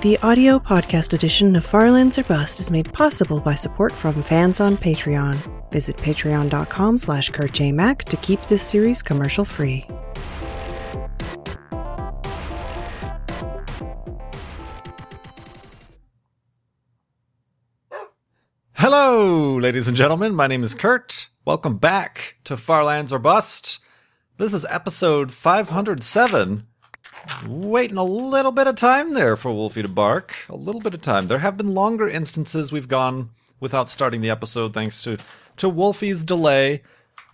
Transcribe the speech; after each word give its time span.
The 0.00 0.16
audio 0.18 0.60
podcast 0.60 1.12
edition 1.12 1.56
of 1.56 1.66
Farlands 1.66 2.18
or 2.18 2.22
Bust 2.22 2.60
is 2.60 2.70
made 2.70 2.92
possible 2.92 3.40
by 3.40 3.56
support 3.56 3.90
from 3.90 4.22
fans 4.22 4.60
on 4.60 4.76
Patreon. 4.76 5.36
Visit 5.72 5.96
patreon.com 5.96 6.96
slash 6.96 7.32
kurtjmac 7.32 8.04
to 8.04 8.16
keep 8.18 8.40
this 8.42 8.62
series 8.62 9.02
commercial 9.02 9.44
free. 9.44 9.84
Hello, 18.74 19.56
ladies 19.56 19.88
and 19.88 19.96
gentlemen. 19.96 20.32
My 20.32 20.46
name 20.46 20.62
is 20.62 20.76
Kurt. 20.76 21.26
Welcome 21.44 21.78
back 21.78 22.36
to 22.44 22.56
Farlands 22.56 23.12
or 23.12 23.18
Bust. 23.18 23.80
This 24.36 24.54
is 24.54 24.64
episode 24.70 25.32
507. 25.32 26.67
Waiting 27.46 27.96
a 27.96 28.04
little 28.04 28.52
bit 28.52 28.66
of 28.66 28.76
time 28.76 29.14
there 29.14 29.36
for 29.36 29.52
Wolfie 29.52 29.82
to 29.82 29.88
bark. 29.88 30.34
A 30.48 30.56
little 30.56 30.80
bit 30.80 30.94
of 30.94 31.00
time. 31.00 31.26
There 31.26 31.38
have 31.38 31.56
been 31.56 31.74
longer 31.74 32.08
instances 32.08 32.72
we've 32.72 32.88
gone 32.88 33.30
without 33.60 33.90
starting 33.90 34.20
the 34.20 34.30
episode 34.30 34.74
thanks 34.74 35.02
to, 35.02 35.18
to 35.58 35.68
Wolfie's 35.68 36.24
delay. 36.24 36.82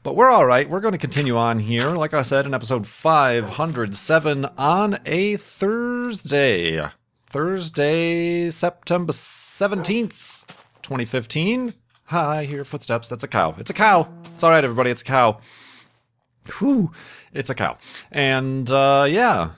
But 0.03 0.17
we're 0.17 0.31
all 0.31 0.47
right. 0.47 0.69
We're 0.69 0.81
going 0.81 0.93
to 0.93 0.99
continue 0.99 1.37
on 1.37 1.59
here. 1.59 1.91
Like 1.91 2.13
I 2.13 2.23
said, 2.23 2.45
in 2.45 2.53
episode 2.53 2.87
507 2.87 4.45
on 4.59 4.99
a 5.07 5.37
Thursday. 5.37 6.87
Thursday, 7.27 8.51
September 8.51 9.13
17th, 9.13 10.47
2015. 10.83 11.75
Hi, 12.05 12.45
hear 12.45 12.65
footsteps. 12.65 13.09
That's 13.09 13.25
a 13.25 13.29
cow. 13.29 13.55
It's 13.59 13.71
a 13.71 13.75
cow. 13.75 14.09
It's 14.35 14.43
all 14.43 14.51
right, 14.51 14.63
everybody. 14.63 14.91
It's 14.91 15.01
a 15.01 15.07
cow. 15.07 15.41
Whew. 16.59 16.93
It's 17.33 17.49
a 17.49 17.55
cow. 17.55 17.79
And, 18.13 18.71
uh, 18.71 19.07
yeah, 19.09 19.53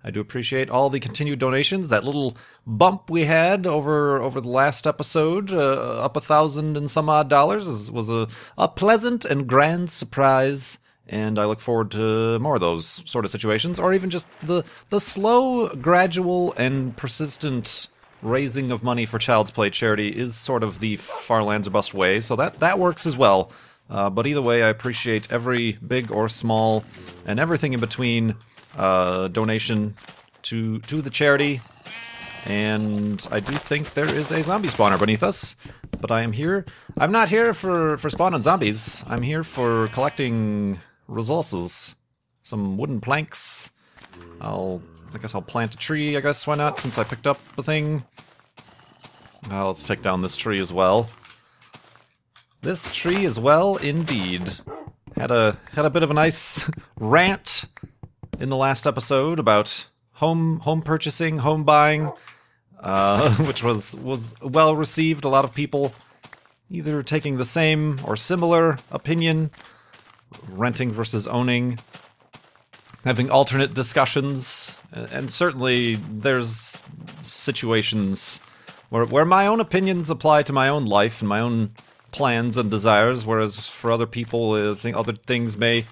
I 0.06 0.12
do 0.12 0.20
appreciate 0.20 0.70
all 0.70 0.90
the 0.90 1.00
continued 1.00 1.40
donations. 1.40 1.88
That 1.90 2.04
little 2.04 2.36
bump 2.68 3.10
we 3.10 3.24
had 3.26 3.66
over 3.66 4.22
over 4.22 4.42
the 4.42 4.50
last 4.50 4.86
episode, 4.86 5.52
uh, 5.52 6.04
up 6.04 6.18
a 6.18 6.22
thousand 6.22 6.76
and 6.76 6.92
some 6.92 7.08
odd 7.10 7.30
dollars, 7.30 7.90
was 7.90 8.10
a, 8.10 8.28
a 8.58 8.68
pleasant 8.68 9.24
and 9.24 9.48
grand 9.48 9.90
surprise. 9.90 10.78
And 11.08 11.40
I 11.40 11.46
look 11.46 11.62
forward 11.62 11.92
to 11.92 12.38
more 12.40 12.56
of 12.56 12.62
those 12.62 13.02
sort 13.10 13.24
of 13.24 13.32
situations, 13.32 13.80
or 13.80 13.94
even 13.94 14.10
just 14.10 14.28
the 14.42 14.66
the 14.90 15.00
slow, 15.00 15.70
gradual, 15.76 16.52
and 16.54 16.98
persistent 16.98 17.88
raising 18.24 18.72
of 18.72 18.84
money 18.84 19.06
for 19.06 19.20
Child's 19.20 19.52
Play 19.52 19.70
charity 19.70 20.10
is 20.10 20.36
sort 20.36 20.64
of 20.64 20.80
the 20.80 20.96
Farlands 20.98 21.68
or 21.68 21.72
Bust 21.72 21.94
way, 21.94 22.20
so 22.20 22.36
that 22.38 22.60
that 22.60 22.80
works 22.80 23.06
as 23.06 23.16
well. 23.16 23.52
Uh, 23.90 24.10
but 24.10 24.26
either 24.26 24.42
way, 24.42 24.64
I 24.64 24.70
appreciate 24.70 25.32
every 25.32 25.74
big 25.86 26.12
or 26.12 26.30
small 26.30 26.84
and 27.26 27.40
everything 27.40 27.74
in 27.74 27.80
between 27.80 28.36
uh, 28.78 29.28
donation 29.28 29.96
to 30.44 30.80
to 30.80 31.02
the 31.02 31.10
charity. 31.10 31.62
And 32.46 33.26
I 33.32 33.40
do 33.40 33.54
think 33.54 33.94
there 33.94 34.06
is 34.06 34.32
a 34.32 34.44
zombie 34.44 34.68
spawner 34.68 35.00
beneath 35.00 35.24
us, 35.24 35.56
but 36.02 36.12
I 36.12 36.24
am 36.24 36.34
here. 36.34 36.66
I'm 36.98 37.12
not 37.12 37.30
here 37.30 37.54
for 37.54 37.98
for 37.98 38.10
spawning 38.10 38.42
zombies. 38.42 39.04
I'm 39.08 39.22
here 39.22 39.44
for 39.44 39.88
collecting 39.90 40.80
resources, 41.08 41.96
some 42.44 42.78
wooden 42.78 43.00
planks. 43.00 43.72
I'll 44.42 44.82
I 45.14 45.18
guess 45.20 45.36
I'll 45.36 45.42
plant 45.42 45.74
a 45.74 45.78
tree. 45.78 46.18
I 46.18 46.22
guess 46.22 46.48
why 46.48 46.56
not? 46.56 46.80
Since 46.80 46.98
I 46.98 47.04
picked 47.04 47.28
up 47.28 47.40
the 47.56 47.64
thing. 47.64 48.04
Uh, 49.52 49.68
let's 49.68 49.84
take 49.84 50.02
down 50.02 50.22
this 50.22 50.38
tree 50.38 50.60
as 50.60 50.72
well. 50.72 51.10
This 52.62 52.92
tree 52.92 53.26
as 53.26 53.40
well, 53.40 53.76
indeed. 53.78 54.42
Had 55.16 55.32
a 55.32 55.60
had 55.72 55.86
a 55.86 55.90
bit 55.90 56.02
of 56.02 56.12
a 56.12 56.14
nice 56.14 56.70
rant 57.00 57.66
in 58.40 58.50
the 58.50 58.56
last 58.56 58.88
episode 58.88 59.40
about 59.40 59.86
home 60.14 60.60
home 60.62 60.82
purchasing, 60.82 61.38
home 61.38 61.64
buying, 61.64 62.12
uh, 62.80 63.36
which 63.46 63.64
was 63.64 63.96
was 63.96 64.34
well 64.42 64.76
received. 64.76 65.26
A 65.26 65.30
lot 65.30 65.46
of 65.46 65.54
people 65.54 65.94
either 66.70 67.04
taking 67.04 67.38
the 67.38 67.46
same 67.46 68.00
or 68.06 68.16
similar 68.16 68.78
opinion, 68.92 69.52
renting 70.50 70.92
versus 70.92 71.28
owning, 71.28 71.78
having 73.06 73.30
alternate 73.30 73.74
discussions, 73.74 74.78
and 74.92 75.32
certainly 75.32 75.96
there's 75.96 76.78
situations 77.22 78.40
where 78.90 79.06
where 79.06 79.26
my 79.26 79.48
own 79.48 79.60
opinions 79.60 80.10
apply 80.10 80.44
to 80.44 80.54
my 80.54 80.70
own 80.70 80.86
life 80.86 81.22
and 81.22 81.30
my 81.30 81.40
own 81.40 81.72
plans 82.12 82.56
and 82.56 82.70
desires, 82.72 83.26
whereas 83.26 83.68
for 83.68 83.92
other 83.92 84.06
people, 84.06 84.54
uh, 84.54 84.76
think 84.76 84.96
other 84.96 85.14
things 85.14 85.58
may 85.58 85.86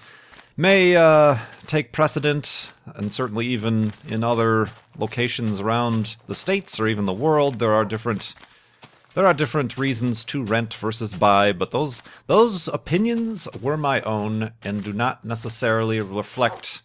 may 0.56 0.96
uh, 0.96 1.36
take 1.66 1.92
precedent, 1.92 2.72
and 2.94 3.12
certainly 3.12 3.46
even 3.46 3.92
in 4.08 4.22
other 4.22 4.68
locations 4.98 5.60
around 5.60 6.16
the 6.26 6.34
states 6.34 6.78
or 6.78 6.86
even 6.86 7.06
the 7.06 7.12
world, 7.12 7.58
there 7.58 7.72
are 7.72 7.84
different 7.84 8.34
there 9.14 9.26
are 9.26 9.34
different 9.34 9.76
reasons 9.76 10.24
to 10.24 10.42
rent 10.42 10.72
versus 10.74 11.12
buy. 11.12 11.52
But 11.52 11.70
those 11.70 12.02
those 12.26 12.68
opinions 12.68 13.48
were 13.60 13.76
my 13.76 14.00
own 14.02 14.52
and 14.62 14.82
do 14.82 14.92
not 14.92 15.24
necessarily 15.24 16.00
reflect. 16.00 16.82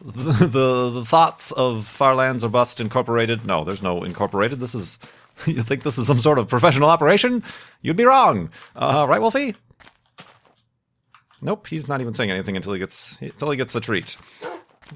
The, 0.04 0.90
the, 0.90 1.04
thoughts 1.04 1.50
of 1.52 1.84
Farlands 1.84 2.44
or 2.44 2.48
Bust 2.48 2.80
Incorporated. 2.80 3.44
No, 3.44 3.64
there's 3.64 3.82
no 3.82 4.04
incorporated. 4.04 4.60
This 4.60 4.74
is 4.74 4.98
you 5.46 5.62
think 5.62 5.82
this 5.82 5.98
is 5.98 6.06
some 6.06 6.20
sort 6.20 6.38
of 6.38 6.48
professional 6.48 6.88
operation? 6.88 7.42
You'd 7.82 7.96
be 7.96 8.04
wrong. 8.04 8.50
Uh, 8.74 9.06
right, 9.08 9.20
Wolfie? 9.20 9.54
Nope, 11.40 11.66
he's 11.68 11.86
not 11.86 12.00
even 12.00 12.14
saying 12.14 12.30
anything 12.30 12.56
until 12.56 12.72
he 12.72 12.78
gets 12.78 13.20
until 13.20 13.50
he 13.50 13.56
gets 13.56 13.74
a 13.74 13.80
treat. 13.80 14.16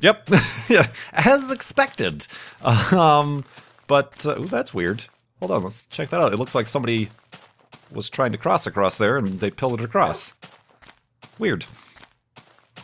Yep, 0.01 0.31
yeah, 0.69 0.89
as 1.13 1.51
expected. 1.51 2.27
Um, 2.63 3.45
but 3.87 4.25
uh, 4.27 4.41
ooh, 4.41 4.47
that's 4.47 4.75
weird. 4.75 5.05
Hold 5.39 5.53
on, 5.53 5.63
let's 5.65 5.85
check 5.91 6.09
that 6.11 6.21
out. 6.21 6.33
It 6.33 6.39
looks 6.39 6.55
like 6.55 6.67
somebody 6.67 7.11
was 7.93 8.11
trying 8.11 8.33
to 8.33 8.39
cross 8.39 8.67
across 8.67 8.99
there, 8.99 9.19
and 9.19 9.41
they 9.41 9.51
pillared 9.51 9.83
across. 9.83 10.35
Weird. 11.39 11.67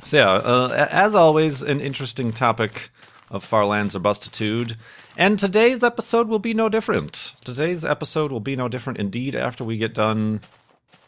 So 0.04 0.16
yeah, 0.16 0.30
uh, 0.30 0.88
as 0.90 1.14
always, 1.14 1.62
an 1.62 1.80
interesting 1.80 2.32
topic 2.32 2.90
of 3.30 3.44
Farlands 3.44 3.94
or 3.94 4.00
Bustitude. 4.00 4.76
And 5.16 5.38
today's 5.38 5.82
episode 5.82 6.28
will 6.28 6.38
be 6.38 6.54
no 6.54 6.68
different. 6.68 7.34
Today's 7.44 7.84
episode 7.84 8.30
will 8.30 8.40
be 8.40 8.56
no 8.56 8.68
different 8.68 8.98
indeed 8.98 9.34
after 9.34 9.64
we 9.64 9.76
get 9.76 9.92
done 9.94 10.40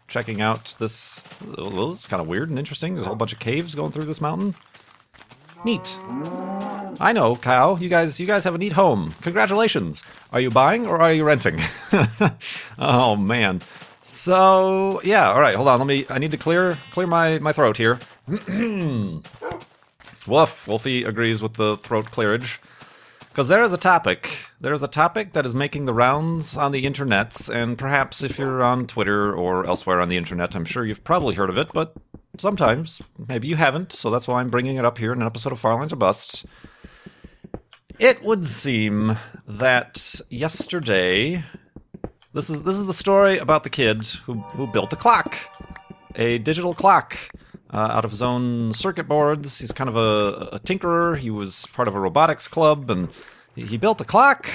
checking 0.09 0.41
out 0.41 0.75
this. 0.79 1.23
Well, 1.57 1.93
it's 1.93 2.07
kind 2.07 2.21
of 2.21 2.27
weird 2.27 2.51
and 2.51 2.59
interesting. 2.59 2.95
There's 2.95 3.05
a 3.05 3.09
whole 3.09 3.17
bunch 3.17 3.33
of 3.33 3.39
caves 3.39 3.75
going 3.75 3.93
through 3.93 4.05
this 4.05 4.21
mountain. 4.21 4.55
Neat. 5.65 5.99
I 6.99 7.13
know, 7.15 7.37
cow. 7.37 7.77
You 7.77 7.89
guys, 7.89 8.19
you 8.19 8.27
guys 8.27 8.45
have 8.45 8.55
a 8.55 8.59
neat 8.59 8.73
home. 8.73 9.15
Congratulations. 9.23 10.03
Are 10.33 10.41
you 10.41 10.51
buying 10.51 10.87
or 10.87 11.01
are 11.01 11.13
you 11.13 11.23
renting? 11.25 11.59
oh 12.79 13.17
man. 13.17 13.61
So 14.03 15.01
yeah. 15.05 15.31
All 15.31 15.41
right. 15.41 15.55
Hold 15.55 15.69
on. 15.69 15.79
Let 15.79 15.87
me. 15.87 16.07
I 16.11 16.19
need 16.19 16.31
to 16.33 16.37
clear 16.37 16.79
clear 16.93 17.07
my 17.07 17.39
my 17.39 17.53
throat 17.53 17.77
here. 17.77 17.99
Woof. 20.27 20.69
Wolfie 20.69 21.05
agrees 21.05 21.43
with 21.43 21.55
the 21.55 21.77
throat 21.79 22.11
clearage. 22.11 22.61
Because 23.31 23.49
there 23.49 23.63
is 23.63 23.73
a 23.73 23.79
topic. 23.79 24.47
There 24.61 24.75
is 24.75 24.83
a 24.83 24.89
topic 24.89 25.33
that 25.33 25.47
is 25.47 25.55
making 25.55 25.85
the 25.85 25.95
rounds 25.95 26.57
on 26.57 26.73
the 26.73 26.85
internets, 26.85 27.53
and 27.53 27.79
perhaps 27.79 28.23
if 28.23 28.39
you're 28.39 28.63
on 28.63 28.87
Twitter 28.87 29.35
or 29.35 29.67
elsewhere 29.67 30.01
on 30.01 30.09
the 30.09 30.17
internet, 30.17 30.55
I'm 30.55 30.65
sure 30.65 30.85
you've 30.85 31.05
probably 31.05 31.35
heard 31.35 31.49
of 31.49 31.57
it, 31.57 31.69
but 31.73 31.95
sometimes 32.39 33.01
maybe 33.29 33.49
you 33.49 33.57
haven't, 33.57 33.93
so 33.93 34.11
that's 34.11 34.27
why 34.27 34.41
I'm 34.41 34.51
bringing 34.51 34.77
it 34.77 34.85
up 34.85 34.99
here 34.99 35.13
in 35.13 35.21
an 35.21 35.27
episode 35.27 35.53
of 35.53 35.61
Farlands 35.61 35.93
or 35.93 35.97
Busts. 35.97 36.45
It 37.99 38.23
would 38.25 38.47
seem 38.47 39.17
that 39.47 40.21
yesterday, 40.29 41.45
this 42.33 42.51
is 42.51 42.63
this 42.63 42.77
is 42.77 42.87
the 42.87 42.95
story 42.95 43.39
about 43.39 43.63
the 43.63 43.71
kid 43.71 44.07
who 44.25 44.35
who 44.35 44.67
built 44.67 44.93
a 44.93 44.97
clock, 44.97 45.37
a 46.17 46.39
digital 46.39 46.75
clock 46.75 47.17
uh, 47.73 47.77
out 47.77 48.05
of 48.05 48.11
his 48.11 48.23
own 48.23 48.73
circuit 48.73 49.09
boards. 49.09 49.59
He's 49.59 49.73
kind 49.73 49.89
of 49.89 49.97
a, 49.97 50.49
a 50.53 50.61
tinkerer. 50.61 51.17
He 51.17 51.31
was 51.31 51.67
part 51.73 51.89
of 51.89 51.95
a 51.95 52.01
robotics 52.01 52.49
club, 52.49 52.91
and 52.91 53.09
he, 53.55 53.77
built 53.77 54.01
a 54.01 54.05
clock, 54.05 54.49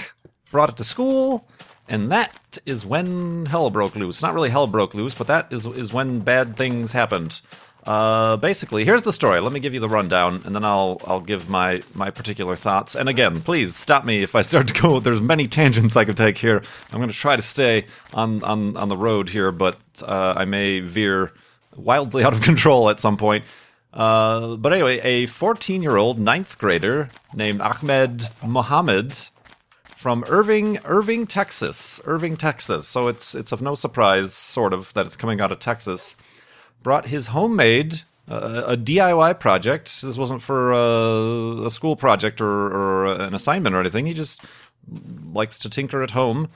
brought 0.52 0.70
it 0.70 0.78
to 0.78 0.84
school, 0.84 1.48
and 1.88 2.12
that 2.12 2.58
is 2.66 2.86
when 2.86 3.46
hell 3.46 3.70
broke 3.70 3.96
loose. 3.96 4.22
Not 4.22 4.34
really 4.34 4.50
hell 4.50 4.68
broke 4.68 4.94
loose, 4.94 5.16
but 5.16 5.28
that 5.28 5.52
is 5.52 5.66
is 5.66 5.94
when 5.94 6.20
bad 6.20 6.58
things 6.58 6.92
happened. 6.92 7.42
Uh, 7.86 8.36
basically, 8.38 8.84
here's 8.84 9.04
the 9.04 9.14
story. 9.14 9.40
Let 9.40 9.52
me 9.52 9.60
give 9.60 9.76
you 9.76 9.80
the 9.80 9.90
rundown, 9.90 10.42
and 10.44 10.56
then 10.56 10.66
I'll 10.66 11.00
I'll 11.06 11.22
give 11.22 11.50
my 11.50 11.84
my 11.94 12.10
particular 12.10 12.56
thoughts. 12.56 12.96
And 12.96 13.08
again, 13.08 13.42
please 13.42 13.76
stop 13.76 14.04
me 14.04 14.24
if 14.24 14.34
I 14.34 14.42
start 14.42 14.68
to 14.70 14.82
go. 14.82 15.00
There's 15.02 15.22
many 15.22 15.48
tangents 15.48 15.96
I 15.96 16.06
could 16.06 16.18
take 16.18 16.38
here. 16.38 16.64
I'm 16.92 16.98
going 16.98 17.10
to 17.10 17.16
try 17.16 17.36
to 17.36 17.42
stay 17.44 17.86
on 18.14 18.44
on 18.44 18.76
on 18.76 18.90
the 18.90 18.98
road 18.98 19.30
here, 19.30 19.52
but 19.52 19.78
uh, 20.02 20.34
I 20.36 20.46
may 20.46 20.80
veer 20.80 21.32
wildly 21.75 22.24
out 22.25 22.33
of 22.33 22.42
control 22.42 22.89
at 22.89 23.00
some 23.00 23.18
point. 23.18 23.45
Uh, 23.94 24.57
but 24.57 24.74
anyway, 24.74 25.00
a 25.00 25.25
14 25.27 25.81
year 25.81 25.95
old 25.95 26.19
ninth 26.19 26.57
grader 26.57 27.10
named 27.33 27.62
Ahmed 27.62 28.27
Mohamed 28.45 29.30
from 29.95 30.25
Irving, 30.27 30.80
Irving, 30.86 31.25
Texas. 31.25 32.01
Irving, 32.06 32.38
Texas. 32.38 32.88
So 32.88 33.07
it's 33.07 33.33
it's 33.33 33.51
of 33.51 33.62
no 33.62 33.74
surprise, 33.74 34.33
sort 34.33 34.74
of, 34.74 34.94
that 34.94 35.06
it's 35.06 35.16
coming 35.16 35.39
out 35.39 35.51
of 35.51 35.60
Texas. 35.60 36.16
Brought 36.83 37.07
his 37.07 37.27
homemade 37.27 38.01
uh, 38.27 38.63
a 38.68 38.77
DIY 38.77 39.39
project. 39.39 40.01
This 40.01 40.18
wasn't 40.18 40.42
for 40.42 40.74
a, 40.74 41.66
a 41.66 41.72
school 41.72 41.95
project 41.95 42.42
or, 42.42 42.48
or, 42.48 43.06
an 43.13 43.33
assignment 43.33 43.75
or 43.75 43.80
anything. 43.80 44.06
He 44.06 44.13
just 44.13 44.42
likes 45.31 45.60
to 45.60 45.69
tinker 45.69 46.04
at 46.04 46.12
home 46.12 46.50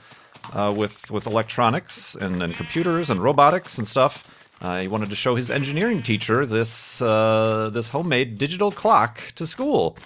uh, 0.52 0.72
with 0.76 1.10
with 1.10 1.26
electronics 1.26 2.14
and, 2.14 2.42
and 2.42 2.54
computers 2.54 3.10
and 3.10 3.22
robotics 3.22 3.78
and 3.78 3.86
stuff. 3.86 4.24
Uh, 4.60 4.80
he 4.80 4.88
wanted 4.88 5.08
to 5.08 5.16
show 5.16 5.34
his 5.34 5.50
engineering 5.50 6.02
teacher 6.02 6.44
this 6.44 7.00
uh, 7.00 7.70
this 7.72 7.88
homemade 7.88 8.36
digital 8.36 8.70
clock 8.70 9.20
to 9.34 9.46
school, 9.46 9.96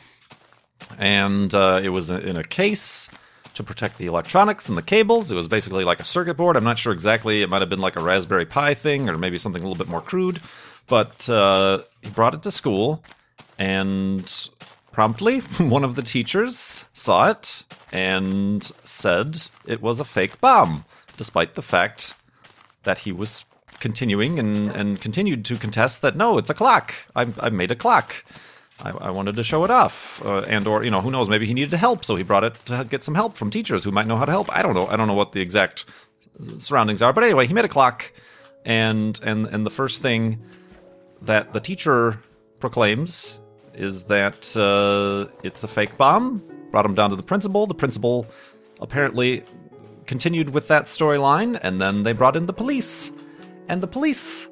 and 0.99 1.55
uh, 1.55 1.81
it 1.83 1.89
was 1.89 2.09
in 2.09 2.37
a 2.37 2.45
case 2.45 3.09
to 3.55 3.63
protect 3.63 3.99
the 3.99 4.07
electronics 4.07 4.69
and 4.69 4.79
the 4.79 4.83
cables. 4.83 5.31
It 5.31 5.35
was 5.35 5.49
basically 5.49 5.85
like 5.85 6.01
a 6.01 6.05
circuit 6.05 6.35
board. 6.37 6.57
I'm 6.57 6.65
not 6.65 6.79
sure 6.79 6.93
exactly. 6.93 7.43
It 7.43 7.49
might 7.49 7.63
have 7.63 7.71
been 7.71 7.81
like 7.81 7.99
a 7.99 8.03
Raspberry 8.03 8.47
Pi 8.47 8.75
thing, 8.75 9.09
or 9.09 9.19
maybe 9.19 9.39
something 9.39 9.63
a 9.63 9.67
little 9.67 9.83
bit 9.83 9.91
more 9.91 10.01
crude. 10.01 10.41
But 10.87 11.29
uh, 11.29 11.83
he 12.03 12.11
brought 12.11 12.35
it 12.35 12.43
to 12.43 12.51
school, 12.51 13.03
and 13.59 14.49
promptly 14.93 15.41
one 15.59 15.83
of 15.83 15.97
the 15.97 16.03
teachers 16.03 16.85
saw 16.93 17.29
it 17.29 17.65
and 17.93 18.63
said 18.85 19.49
it 19.67 19.83
was 19.83 19.99
a 19.99 20.05
fake 20.05 20.41
bomb, 20.41 20.85
despite 21.17 21.55
the 21.55 21.63
fact 21.63 22.15
that 22.85 22.99
he 22.99 23.11
was 23.13 23.45
continuing 23.81 24.39
and, 24.39 24.75
and 24.75 25.01
continued 25.01 25.45
to 25.47 25.57
contest 25.57 26.03
that 26.03 26.17
no, 26.17 26.39
it's 26.39 26.51
a 26.51 26.55
clock. 26.55 26.95
I've, 27.15 27.39
I've 27.43 27.53
made 27.53 27.71
a 27.71 27.77
clock. 27.77 28.25
I, 28.83 28.91
I, 28.91 29.11
wanted 29.11 29.37
to 29.37 29.45
show 29.45 29.65
it 29.65 29.71
off, 29.71 30.21
uh, 30.25 30.39
and 30.49 30.67
or 30.67 30.83
you 30.83 30.91
know 30.91 31.01
who 31.01 31.11
knows, 31.11 31.29
maybe 31.29 31.47
he 31.47 31.55
needed 31.55 31.73
help, 31.79 32.05
so 32.05 32.17
he 32.17 32.25
brought 32.25 32.43
it 32.43 32.55
to 32.67 32.85
get 32.85 33.05
some 33.05 33.15
help 33.15 33.37
from 33.37 33.49
teachers 33.51 33.85
who 33.85 33.93
might 33.93 34.09
know 34.09 34.17
how 34.17 34.25
to 34.25 34.33
help. 34.33 34.55
I 34.55 34.63
don't 34.63 34.75
know. 34.75 34.89
I 34.89 34.97
don't 34.97 35.07
know 35.07 35.15
what 35.15 35.31
the 35.31 35.41
exact 35.41 35.85
surroundings 36.59 37.01
are, 37.01 37.13
but 37.13 37.23
anyway, 37.23 37.47
he 37.47 37.55
made 37.55 37.65
a 37.65 37.69
clock, 37.69 38.13
and 38.65 39.21
and 39.23 39.47
and 39.47 39.65
the 39.65 39.71
first 39.71 40.03
thing 40.03 40.43
that 41.23 41.53
the 41.53 41.61
teacher 41.61 42.19
proclaims 42.59 43.39
is 43.75 44.05
that 44.05 44.57
uh, 44.57 45.33
it's 45.45 45.63
a 45.63 45.69
fake 45.69 45.97
bomb. 45.97 46.43
Brought 46.73 46.85
him 46.85 46.95
down 46.95 47.11
to 47.11 47.17
the 47.17 47.23
principal. 47.23 47.67
The 47.67 47.75
principal 47.75 48.27
apparently 48.81 49.45
continued 50.07 50.51
with 50.51 50.69
that 50.69 50.87
storyline, 50.87 51.59
and 51.63 51.81
then 51.81 52.03
they 52.03 52.13
brought 52.13 52.37
in 52.37 52.47
the 52.47 52.53
police, 52.53 53.13
and 53.69 53.83
the 53.83 53.87
police 53.87 54.49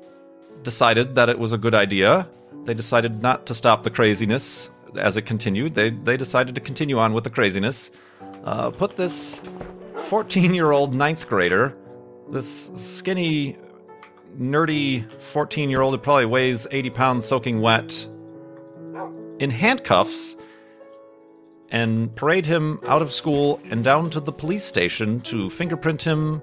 decided 0.62 1.14
that 1.14 1.28
it 1.28 1.38
was 1.38 1.52
a 1.52 1.58
good 1.58 1.74
idea 1.74 2.28
they 2.64 2.74
decided 2.74 3.22
not 3.22 3.46
to 3.46 3.54
stop 3.54 3.82
the 3.82 3.90
craziness 3.90 4.70
as 4.96 5.16
it 5.16 5.22
continued. 5.22 5.74
They 5.74 5.90
they 5.90 6.16
decided 6.16 6.54
to 6.54 6.60
continue 6.60 6.98
on 6.98 7.12
with 7.12 7.24
the 7.24 7.30
craziness. 7.30 7.90
Uh, 8.44 8.70
put 8.70 8.96
this 8.96 9.40
14 9.96 10.54
year 10.54 10.70
old 10.70 10.94
ninth 10.94 11.28
grader, 11.28 11.76
this 12.30 12.68
skinny, 12.74 13.56
nerdy 14.38 15.10
14 15.20 15.70
year 15.70 15.80
old 15.80 15.94
who 15.94 15.98
probably 15.98 16.26
weighs 16.26 16.66
80 16.70 16.90
pounds 16.90 17.26
soaking 17.26 17.60
wet, 17.60 18.06
in 19.38 19.50
handcuffs 19.50 20.36
and 21.70 22.14
parade 22.16 22.44
him 22.44 22.78
out 22.86 23.00
of 23.00 23.12
school 23.12 23.58
and 23.70 23.82
down 23.82 24.10
to 24.10 24.20
the 24.20 24.32
police 24.32 24.62
station 24.62 25.20
to 25.22 25.48
fingerprint 25.48 26.02
him 26.02 26.42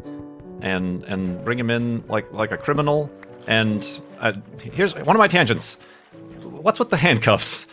and 0.62 1.04
and 1.06 1.44
bring 1.44 1.60
him 1.60 1.70
in 1.70 2.04
like 2.08 2.32
like 2.34 2.52
a 2.52 2.58
criminal. 2.58 3.12
And 3.48 4.02
uh, 4.20 4.34
here's 4.62 4.94
one 4.94 5.16
of 5.16 5.20
my 5.20 5.28
tangents 5.28 5.78
what's 6.44 6.80
with 6.80 6.90
the 6.90 6.98
handcuffs? 6.98 7.68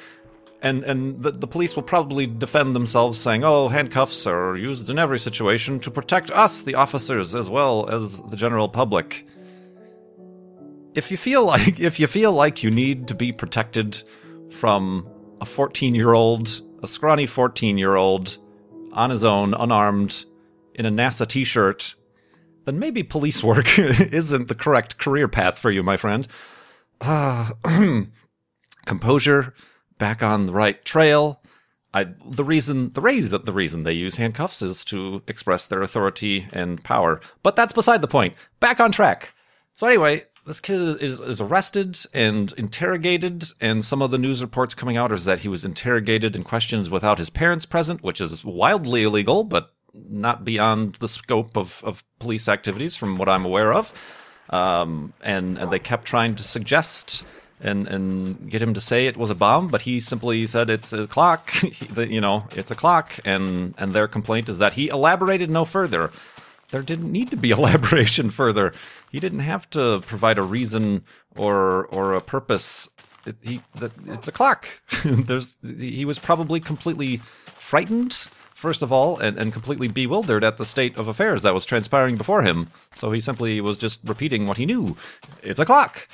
And 0.62 0.84
and 0.84 1.22
the, 1.22 1.32
the 1.32 1.46
police 1.46 1.76
will 1.76 1.82
probably 1.82 2.26
defend 2.26 2.74
themselves, 2.74 3.18
saying, 3.20 3.44
"Oh, 3.44 3.68
handcuffs 3.68 4.26
are 4.26 4.56
used 4.56 4.88
in 4.88 4.98
every 4.98 5.18
situation 5.18 5.78
to 5.80 5.90
protect 5.90 6.30
us, 6.30 6.62
the 6.62 6.74
officers, 6.74 7.34
as 7.34 7.50
well 7.50 7.88
as 7.88 8.22
the 8.22 8.36
general 8.36 8.68
public." 8.68 9.26
If 10.94 11.10
you 11.10 11.16
feel 11.16 11.44
like 11.52 11.78
if 11.78 12.00
you 12.00 12.06
feel 12.06 12.32
like 12.32 12.62
you 12.62 12.70
need 12.70 13.08
to 13.08 13.14
be 13.14 13.32
protected 13.32 14.02
from 14.50 15.06
a 15.40 15.44
14-year-old, 15.44 16.62
a 16.82 16.86
scrawny 16.86 17.26
14-year-old 17.26 18.38
on 18.92 19.10
his 19.10 19.24
own, 19.24 19.52
unarmed, 19.52 20.24
in 20.74 20.86
a 20.86 20.90
NASA 20.90 21.28
t-shirt, 21.28 21.94
then 22.66 22.78
maybe 22.78 23.02
police 23.02 23.42
work 23.42 23.78
isn't 23.78 24.48
the 24.48 24.54
correct 24.54 24.98
career 24.98 25.28
path 25.28 25.58
for 25.58 25.70
you, 25.70 25.82
my 25.82 25.96
friend. 25.96 26.28
Uh, 27.00 27.52
composure, 28.86 29.54
back 29.98 30.22
on 30.22 30.46
the 30.46 30.52
right 30.52 30.84
trail. 30.84 31.40
I, 31.94 32.08
the 32.28 32.44
reason 32.44 32.92
the 32.92 33.00
reason 33.00 33.40
the 33.44 33.52
reason 33.52 33.84
they 33.84 33.94
use 33.94 34.16
handcuffs 34.16 34.60
is 34.60 34.84
to 34.86 35.22
express 35.26 35.64
their 35.64 35.80
authority 35.80 36.46
and 36.52 36.82
power. 36.84 37.20
But 37.42 37.56
that's 37.56 37.72
beside 37.72 38.02
the 38.02 38.08
point. 38.08 38.34
Back 38.60 38.80
on 38.80 38.92
track. 38.92 39.32
So 39.72 39.86
anyway, 39.86 40.24
this 40.46 40.60
kid 40.60 41.02
is, 41.02 41.20
is 41.20 41.40
arrested 41.40 41.98
and 42.12 42.52
interrogated, 42.52 43.44
and 43.60 43.84
some 43.84 44.02
of 44.02 44.10
the 44.10 44.18
news 44.18 44.42
reports 44.42 44.74
coming 44.74 44.96
out 44.96 45.12
is 45.12 45.24
that 45.24 45.40
he 45.40 45.48
was 45.48 45.64
interrogated 45.64 46.36
and 46.36 46.44
questioned 46.44 46.88
without 46.88 47.18
his 47.18 47.30
parents 47.30 47.66
present, 47.66 48.02
which 48.02 48.20
is 48.20 48.44
wildly 48.44 49.04
illegal, 49.04 49.44
but 49.44 49.72
not 50.08 50.44
beyond 50.44 50.96
the 50.96 51.08
scope 51.08 51.56
of, 51.56 51.82
of 51.84 52.04
police 52.18 52.48
activities, 52.48 52.96
from 52.96 53.18
what 53.18 53.28
I'm 53.28 53.44
aware 53.44 53.72
of. 53.72 53.92
Um, 54.50 55.12
and 55.22 55.58
and 55.58 55.72
they 55.72 55.78
kept 55.78 56.04
trying 56.04 56.36
to 56.36 56.42
suggest 56.44 57.24
and 57.60 57.88
and 57.88 58.50
get 58.50 58.62
him 58.62 58.74
to 58.74 58.80
say 58.80 59.06
it 59.06 59.16
was 59.16 59.30
a 59.30 59.34
bomb, 59.34 59.68
but 59.68 59.82
he 59.82 60.00
simply 60.00 60.46
said 60.46 60.70
it's 60.70 60.92
a 60.92 61.06
clock. 61.06 61.52
you 61.96 62.20
know, 62.20 62.46
it's 62.52 62.70
a 62.70 62.74
clock, 62.74 63.18
and 63.24 63.74
and 63.78 63.92
their 63.92 64.08
complaint 64.08 64.48
is 64.48 64.58
that 64.58 64.74
he 64.74 64.88
elaborated 64.88 65.50
no 65.50 65.64
further. 65.64 66.10
There 66.70 66.82
didn't 66.82 67.10
need 67.10 67.30
to 67.30 67.36
be 67.36 67.50
elaboration 67.58 68.30
further. 68.30 68.72
He 69.10 69.20
didn't 69.20 69.40
have 69.40 69.68
to 69.70 70.00
provide 70.06 70.38
a 70.38 70.42
reason 70.42 71.04
or 71.36 71.86
or 71.86 72.14
a 72.14 72.20
purpose. 72.20 72.88
It, 73.24 73.36
he 73.42 73.60
it's 74.06 74.28
a 74.28 74.32
clock. 74.32 74.68
There's 75.04 75.56
he 75.64 76.04
was 76.04 76.18
probably 76.18 76.60
completely 76.60 77.16
frightened 77.46 78.28
first 78.56 78.82
of 78.82 78.90
all, 78.90 79.18
and, 79.18 79.38
and 79.38 79.52
completely 79.52 79.86
bewildered 79.86 80.42
at 80.42 80.56
the 80.56 80.64
state 80.64 80.98
of 80.98 81.08
affairs 81.08 81.42
that 81.42 81.54
was 81.54 81.66
transpiring 81.66 82.16
before 82.16 82.42
him. 82.42 82.70
So 82.94 83.12
he 83.12 83.20
simply 83.20 83.60
was 83.60 83.76
just 83.76 84.00
repeating 84.04 84.46
what 84.46 84.56
he 84.56 84.64
knew. 84.64 84.96
It's 85.42 85.60
a 85.60 85.66
clock. 85.66 86.08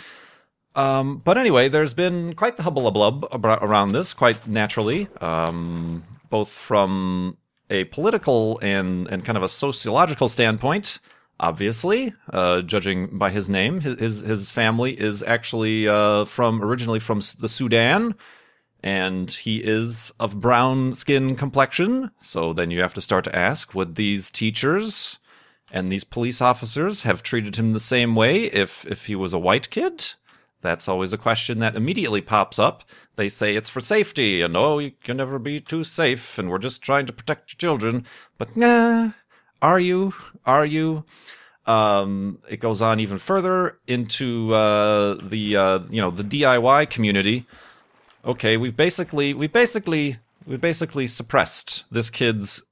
Um, 0.74 1.18
but 1.24 1.38
anyway, 1.38 1.68
there's 1.68 1.94
been 1.94 2.34
quite 2.34 2.56
the 2.56 2.64
hubble 2.64 2.90
blub 2.90 3.26
around 3.32 3.92
this, 3.92 4.12
quite 4.12 4.48
naturally, 4.48 5.06
um, 5.20 6.02
both 6.30 6.48
from 6.48 7.36
a 7.70 7.84
political 7.84 8.58
and, 8.60 9.06
and 9.08 9.24
kind 9.24 9.36
of 9.38 9.44
a 9.44 9.48
sociological 9.48 10.28
standpoint. 10.28 10.98
Obviously, 11.38 12.12
uh, 12.32 12.62
judging 12.62 13.18
by 13.18 13.30
his 13.30 13.48
name, 13.48 13.80
his 13.80 14.20
his 14.20 14.50
family 14.50 14.92
is 14.92 15.22
actually 15.22 15.88
uh, 15.88 16.24
from 16.24 16.62
originally 16.62 17.00
from 17.00 17.20
the 17.38 17.48
Sudan, 17.48 18.14
and 18.82 19.30
he 19.30 19.58
is 19.58 20.12
of 20.18 20.40
brown 20.40 20.94
skin 20.94 21.36
complexion. 21.36 22.10
So 22.20 22.52
then 22.52 22.70
you 22.70 22.80
have 22.80 22.94
to 22.94 23.00
start 23.00 23.24
to 23.24 23.36
ask: 23.36 23.74
Would 23.74 23.94
these 23.94 24.30
teachers 24.30 25.18
and 25.70 25.90
these 25.90 26.04
police 26.04 26.40
officers 26.40 27.02
have 27.02 27.22
treated 27.22 27.56
him 27.56 27.72
the 27.72 27.80
same 27.80 28.14
way 28.14 28.44
if 28.44 28.84
if 28.86 29.06
he 29.06 29.14
was 29.14 29.32
a 29.32 29.38
white 29.38 29.70
kid? 29.70 30.12
That's 30.62 30.88
always 30.88 31.12
a 31.12 31.18
question 31.18 31.58
that 31.58 31.74
immediately 31.74 32.20
pops 32.20 32.58
up. 32.58 32.84
They 33.16 33.28
say 33.28 33.56
it's 33.56 33.70
for 33.70 33.80
safety, 33.80 34.40
and 34.42 34.56
oh, 34.56 34.78
you 34.78 34.92
can 35.02 35.16
never 35.16 35.38
be 35.38 35.58
too 35.58 35.82
safe, 35.82 36.38
and 36.38 36.48
we're 36.48 36.58
just 36.58 36.82
trying 36.82 37.06
to 37.06 37.12
protect 37.12 37.52
your 37.52 37.58
children. 37.58 38.06
But 38.38 38.56
nah, 38.56 39.10
are 39.60 39.80
you? 39.80 40.14
Are 40.46 40.64
you? 40.64 41.04
Um, 41.66 42.38
it 42.48 42.58
goes 42.58 42.80
on 42.80 43.00
even 43.00 43.18
further 43.18 43.78
into 43.86 44.54
uh, 44.54 45.14
the 45.22 45.56
uh, 45.56 45.78
you 45.90 46.00
know 46.00 46.10
the 46.10 46.24
DIY 46.24 46.90
community. 46.90 47.46
Okay, 48.24 48.56
we've 48.56 48.76
basically 48.76 49.34
we 49.34 49.48
basically 49.48 50.18
we 50.46 50.56
basically 50.56 51.06
suppressed 51.06 51.84
this 51.90 52.10
kid's 52.10 52.62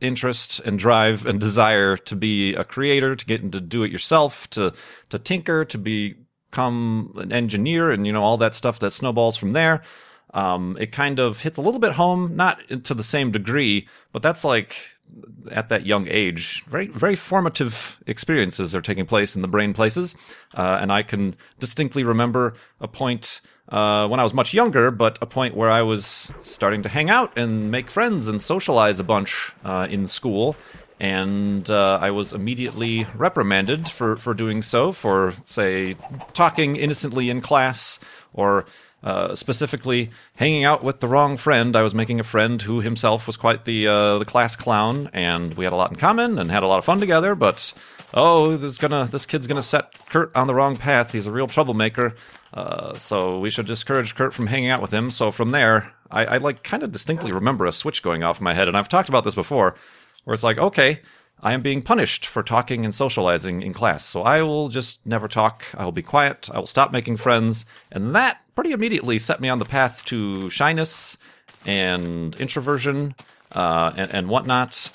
interest 0.00 0.60
and 0.60 0.78
drive 0.78 1.26
and 1.26 1.40
desire 1.40 1.96
to 1.96 2.16
be 2.16 2.54
a 2.54 2.64
creator, 2.64 3.16
to 3.16 3.26
get 3.26 3.42
into 3.42 3.60
do 3.60 3.84
it 3.84 3.92
yourself, 3.92 4.50
to 4.50 4.72
to 5.10 5.18
tinker, 5.18 5.64
to 5.66 5.78
become 5.78 7.12
an 7.16 7.32
engineer 7.32 7.90
and 7.92 8.06
you 8.06 8.12
know 8.12 8.22
all 8.22 8.36
that 8.38 8.54
stuff 8.54 8.80
that 8.80 8.92
snowballs 8.92 9.36
from 9.36 9.52
there. 9.52 9.82
Um, 10.34 10.76
it 10.78 10.92
kind 10.92 11.20
of 11.20 11.40
hits 11.40 11.58
a 11.58 11.62
little 11.62 11.80
bit 11.80 11.92
home 11.92 12.36
not 12.36 12.60
to 12.84 12.92
the 12.92 13.02
same 13.02 13.30
degree 13.30 13.88
but 14.12 14.22
that's 14.22 14.44
like 14.44 14.76
at 15.50 15.70
that 15.70 15.86
young 15.86 16.06
age 16.06 16.62
very 16.66 16.88
very 16.88 17.16
formative 17.16 17.98
experiences 18.06 18.74
are 18.74 18.82
taking 18.82 19.06
place 19.06 19.34
in 19.34 19.40
the 19.40 19.48
brain 19.48 19.72
places. 19.72 20.14
Uh, 20.52 20.78
and 20.82 20.92
i 20.92 21.02
can 21.02 21.34
distinctly 21.60 22.04
remember 22.04 22.54
a 22.78 22.88
point 22.88 23.40
uh, 23.68 24.08
when 24.08 24.20
I 24.20 24.22
was 24.22 24.34
much 24.34 24.54
younger, 24.54 24.90
but 24.90 25.18
a 25.20 25.26
point 25.26 25.54
where 25.54 25.70
I 25.70 25.82
was 25.82 26.30
starting 26.42 26.82
to 26.82 26.88
hang 26.88 27.10
out 27.10 27.36
and 27.36 27.70
make 27.70 27.90
friends 27.90 28.28
and 28.28 28.40
socialize 28.40 29.00
a 29.00 29.04
bunch 29.04 29.52
uh, 29.64 29.86
in 29.90 30.06
school 30.06 30.56
and 31.00 31.70
uh, 31.70 31.98
I 32.02 32.10
was 32.10 32.32
immediately 32.32 33.06
reprimanded 33.14 33.88
for, 33.88 34.16
for 34.16 34.34
doing 34.34 34.62
so, 34.62 34.90
for, 34.90 35.34
say, 35.44 35.94
talking 36.32 36.74
innocently 36.76 37.30
in 37.30 37.40
class 37.40 38.00
or 38.32 38.64
Uh, 39.00 39.32
specifically, 39.36 40.10
hanging 40.34 40.64
out 40.64 40.82
with 40.82 40.98
the 40.98 41.06
wrong 41.06 41.36
friend. 41.38 41.76
I 41.76 41.82
was 41.82 41.94
making 41.94 42.18
a 42.18 42.24
friend 42.24 42.60
who 42.60 42.80
himself 42.80 43.28
was 43.28 43.36
quite 43.36 43.64
the 43.64 43.86
uh, 43.86 44.18
the 44.18 44.24
class 44.24 44.56
clown, 44.56 45.08
and 45.12 45.54
we 45.54 45.64
had 45.64 45.72
a 45.72 45.76
lot 45.76 45.90
in 45.92 45.96
common 45.96 46.36
and 46.36 46.50
had 46.50 46.64
a 46.64 46.66
lot 46.66 46.78
of 46.78 46.84
fun 46.84 46.98
together. 46.98 47.36
But 47.36 47.72
oh, 48.12 48.56
this 48.56 48.76
gonna 48.76 49.06
this 49.06 49.24
kid's 49.24 49.46
gonna 49.46 49.62
set 49.62 49.84
Kurt 50.10 50.34
on 50.34 50.48
the 50.48 50.54
wrong 50.54 50.74
path. 50.74 51.12
He's 51.12 51.28
a 51.28 51.30
real 51.30 51.46
troublemaker. 51.46 52.16
Uh, 52.52 52.94
so 52.94 53.38
we 53.38 53.50
should 53.50 53.66
discourage 53.66 54.14
Kurt 54.14 54.32
from 54.32 54.46
hanging 54.46 54.70
out 54.70 54.82
with 54.82 54.90
him. 54.92 55.10
So 55.10 55.30
from 55.30 55.50
there, 55.50 55.92
I, 56.10 56.24
I 56.24 56.36
like 56.38 56.62
kind 56.62 56.82
of 56.82 56.92
distinctly 56.92 57.32
remember 57.32 57.66
a 57.66 57.72
switch 57.72 58.02
going 58.02 58.22
off 58.22 58.38
in 58.38 58.44
my 58.44 58.54
head, 58.54 58.68
and 58.68 58.76
I've 58.76 58.88
talked 58.88 59.08
about 59.08 59.24
this 59.24 59.34
before, 59.34 59.74
where 60.24 60.34
it's 60.34 60.42
like, 60.42 60.58
okay, 60.58 61.00
I 61.40 61.52
am 61.52 61.62
being 61.62 61.82
punished 61.82 62.26
for 62.26 62.42
talking 62.42 62.84
and 62.84 62.94
socializing 62.94 63.62
in 63.62 63.72
class. 63.72 64.04
So 64.04 64.22
I 64.22 64.42
will 64.42 64.68
just 64.68 65.04
never 65.06 65.28
talk. 65.28 65.64
I 65.76 65.84
will 65.84 65.92
be 65.92 66.02
quiet. 66.02 66.48
I 66.52 66.58
will 66.58 66.66
stop 66.66 66.90
making 66.90 67.18
friends. 67.18 67.64
And 67.92 68.14
that 68.16 68.40
pretty 68.54 68.72
immediately 68.72 69.18
set 69.18 69.40
me 69.40 69.48
on 69.48 69.58
the 69.58 69.64
path 69.64 70.04
to 70.06 70.50
shyness 70.50 71.16
and 71.64 72.34
introversion 72.40 73.14
uh, 73.52 73.92
and, 73.96 74.12
and 74.12 74.28
whatnot. 74.28 74.90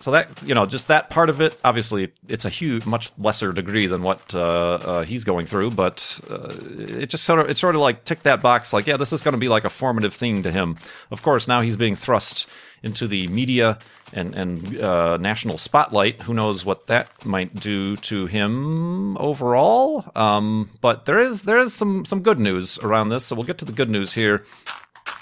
So 0.00 0.10
that 0.12 0.28
you 0.44 0.54
know, 0.54 0.64
just 0.64 0.88
that 0.88 1.10
part 1.10 1.28
of 1.28 1.42
it. 1.42 1.58
Obviously, 1.62 2.10
it's 2.26 2.46
a 2.46 2.48
huge, 2.48 2.86
much 2.86 3.12
lesser 3.18 3.52
degree 3.52 3.86
than 3.86 4.02
what 4.02 4.34
uh, 4.34 4.40
uh, 4.40 5.02
he's 5.04 5.24
going 5.24 5.44
through, 5.44 5.72
but 5.72 6.20
uh, 6.30 6.54
it 6.78 7.10
just 7.10 7.24
sort 7.24 7.38
of 7.38 7.50
it 7.50 7.58
sort 7.58 7.74
of 7.74 7.82
like 7.82 8.04
ticked 8.04 8.22
that 8.22 8.40
box. 8.40 8.72
Like, 8.72 8.86
yeah, 8.86 8.96
this 8.96 9.12
is 9.12 9.20
going 9.20 9.32
to 9.32 9.38
be 9.38 9.48
like 9.48 9.64
a 9.64 9.70
formative 9.70 10.14
thing 10.14 10.42
to 10.44 10.50
him. 10.50 10.78
Of 11.10 11.20
course, 11.20 11.46
now 11.46 11.60
he's 11.60 11.76
being 11.76 11.96
thrust 11.96 12.48
into 12.82 13.06
the 13.06 13.28
media 13.28 13.78
and 14.14 14.34
and 14.34 14.80
uh, 14.80 15.18
national 15.18 15.58
spotlight. 15.58 16.22
Who 16.22 16.32
knows 16.32 16.64
what 16.64 16.86
that 16.86 17.26
might 17.26 17.54
do 17.54 17.96
to 17.96 18.24
him 18.24 19.18
overall? 19.18 20.10
Um, 20.16 20.70
but 20.80 21.04
there 21.04 21.18
is 21.18 21.42
there 21.42 21.58
is 21.58 21.74
some 21.74 22.06
some 22.06 22.22
good 22.22 22.38
news 22.38 22.78
around 22.78 23.10
this. 23.10 23.26
So 23.26 23.36
we'll 23.36 23.44
get 23.44 23.58
to 23.58 23.66
the 23.66 23.72
good 23.72 23.90
news 23.90 24.14
here 24.14 24.44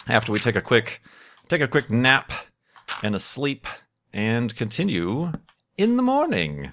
after 0.07 0.31
we 0.31 0.39
take 0.39 0.57
a 0.57 0.63
quick 0.63 1.03
take 1.49 1.63
a 1.63 1.69
quick 1.69 1.91
nap 1.91 2.33
and 3.03 3.17
a 3.17 3.21
sleep 3.21 3.67
and 4.13 4.55
continue 4.57 5.33
in 5.77 5.97
the 5.97 6.03
morning. 6.03 6.73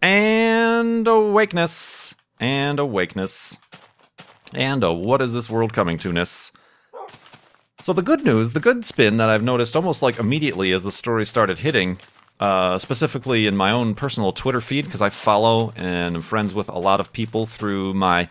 And 0.00 1.06
awakeness. 1.06 2.14
And 2.40 2.78
awakeness. 2.78 3.58
And 4.52 4.82
a 4.82 4.92
what 4.92 5.22
is 5.22 5.32
this 5.32 5.48
world 5.48 5.72
coming 5.72 5.96
to 5.98 6.12
ness. 6.12 6.52
So 7.82 7.92
the 7.92 8.02
good 8.02 8.24
news, 8.24 8.52
the 8.52 8.60
good 8.60 8.84
spin 8.84 9.16
that 9.16 9.28
I've 9.28 9.42
noticed 9.42 9.74
almost 9.74 10.02
like 10.02 10.18
immediately 10.18 10.72
as 10.72 10.82
the 10.82 10.92
story 10.92 11.24
started 11.24 11.60
hitting, 11.60 11.98
uh, 12.38 12.78
specifically 12.78 13.46
in 13.46 13.56
my 13.56 13.72
own 13.72 13.94
personal 13.94 14.30
Twitter 14.32 14.60
feed, 14.60 14.84
because 14.84 15.02
I 15.02 15.08
follow 15.08 15.72
and 15.76 16.14
am 16.14 16.22
friends 16.22 16.54
with 16.54 16.68
a 16.68 16.78
lot 16.78 17.00
of 17.00 17.12
people 17.12 17.46
through 17.46 17.94
my 17.94 18.28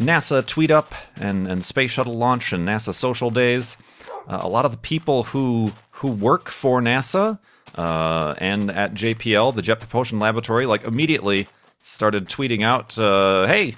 NASA 0.00 0.44
tweet 0.44 0.70
up 0.70 0.94
and, 1.20 1.46
and 1.46 1.62
space 1.64 1.90
shuttle 1.90 2.14
launch 2.14 2.52
and 2.52 2.66
NASA 2.66 2.94
social 2.94 3.30
days. 3.30 3.76
Uh, 4.26 4.40
a 4.42 4.48
lot 4.48 4.64
of 4.64 4.72
the 4.72 4.78
people 4.78 5.24
who 5.24 5.72
who 5.90 6.10
work 6.10 6.48
for 6.48 6.80
NASA 6.80 7.38
uh, 7.74 8.34
and 8.38 8.70
at 8.70 8.94
JPL, 8.94 9.54
the 9.54 9.60
Jet 9.62 9.78
Propulsion 9.78 10.18
Laboratory, 10.18 10.64
like 10.64 10.84
immediately 10.84 11.46
started 11.82 12.28
tweeting 12.28 12.62
out, 12.62 12.98
uh, 12.98 13.46
"Hey, 13.46 13.76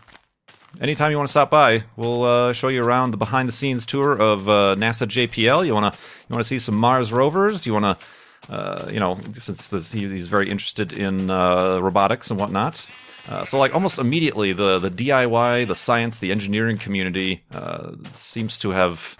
anytime 0.80 1.10
you 1.10 1.16
want 1.16 1.26
to 1.26 1.32
stop 1.32 1.50
by, 1.50 1.82
we'll 1.96 2.22
uh, 2.22 2.52
show 2.52 2.68
you 2.68 2.84
around 2.84 3.10
the 3.10 3.16
behind 3.16 3.48
the 3.48 3.52
scenes 3.52 3.84
tour 3.84 4.12
of 4.12 4.48
uh, 4.48 4.76
NASA 4.78 5.06
JPL. 5.08 5.66
You 5.66 5.74
want 5.74 5.92
to 5.92 6.00
you 6.28 6.34
want 6.34 6.44
to 6.44 6.48
see 6.48 6.60
some 6.60 6.76
Mars 6.76 7.12
rovers? 7.12 7.66
You 7.66 7.72
want 7.72 7.98
to 7.98 8.52
uh, 8.52 8.88
you 8.92 8.98
know, 8.98 9.18
since 9.34 9.68
this, 9.68 9.92
he, 9.92 10.08
he's 10.08 10.26
very 10.26 10.50
interested 10.50 10.92
in 10.92 11.28
robotics 11.28 12.30
and 12.30 12.38
whatnot. 12.38 12.86
Uh, 13.28 13.44
so, 13.44 13.58
like, 13.58 13.74
almost 13.74 13.98
immediately, 13.98 14.52
the 14.52 14.78
the 14.78 14.90
DIY, 14.90 15.66
the 15.66 15.76
science, 15.76 16.18
the 16.18 16.32
engineering 16.32 16.78
community 16.78 17.42
uh, 17.52 17.92
seems 18.12 18.58
to 18.58 18.70
have 18.70 19.16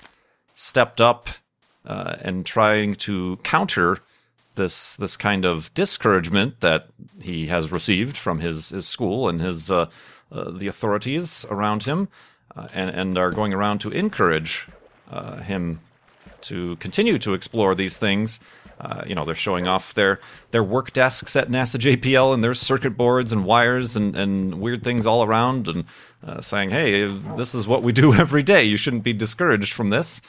stepped 0.55 1.01
up 1.01 1.29
uh, 1.87 2.17
and 2.21 2.45
trying 2.45 2.95
to 2.95 3.39
counter 3.45 3.99
this 4.57 4.97
this 4.97 5.17
kind 5.17 5.45
of 5.45 5.73
discouragement 5.75 6.61
that 6.61 6.89
he 7.21 7.47
has 7.47 7.71
received 7.71 8.17
from 8.17 8.41
his 8.41 8.71
his 8.71 8.87
school 8.87 9.29
and 9.29 9.41
his 9.41 9.71
uh, 9.71 9.87
the 10.31 10.67
authorities 10.67 11.47
around 11.49 11.85
him, 11.85 12.09
and 12.75 12.91
and 12.91 13.17
are 13.17 13.31
going 13.31 13.53
around 13.53 13.79
to 13.79 13.91
encourage 13.91 14.69
him 15.43 15.81
to 16.41 16.77
continue 16.77 17.19
to 17.19 17.35
explore 17.35 17.75
these 17.75 17.97
things. 17.97 18.41
Uh, 18.83 19.05
you 19.07 19.15
know, 19.15 19.25
they're 19.25 19.35
showing 19.35 19.69
off 19.69 19.95
their 19.95 20.19
their 20.51 20.65
work 20.65 20.93
desks 20.93 21.37
at 21.37 21.49
NASA 21.49 21.79
JPL 21.79 22.35
and 22.35 22.43
their 22.43 22.53
circuit 22.55 22.97
boards 22.97 23.33
and 23.33 23.45
wires 23.45 23.95
and, 23.95 24.17
and 24.17 24.61
weird 24.61 24.83
things 24.83 25.07
all 25.07 25.23
around, 25.23 25.69
and 25.69 25.85
uh, 26.27 26.41
saying, 26.41 26.71
"Hey, 26.71 27.07
this 27.37 27.55
is 27.55 27.69
what 27.69 27.83
we 27.83 27.93
do 27.93 28.13
every 28.27 28.43
day. 28.43 28.65
You 28.65 28.77
shouldn't 28.77 29.05
be 29.05 29.13
discouraged 29.13 29.73
from 29.73 29.91
this." 29.91 30.21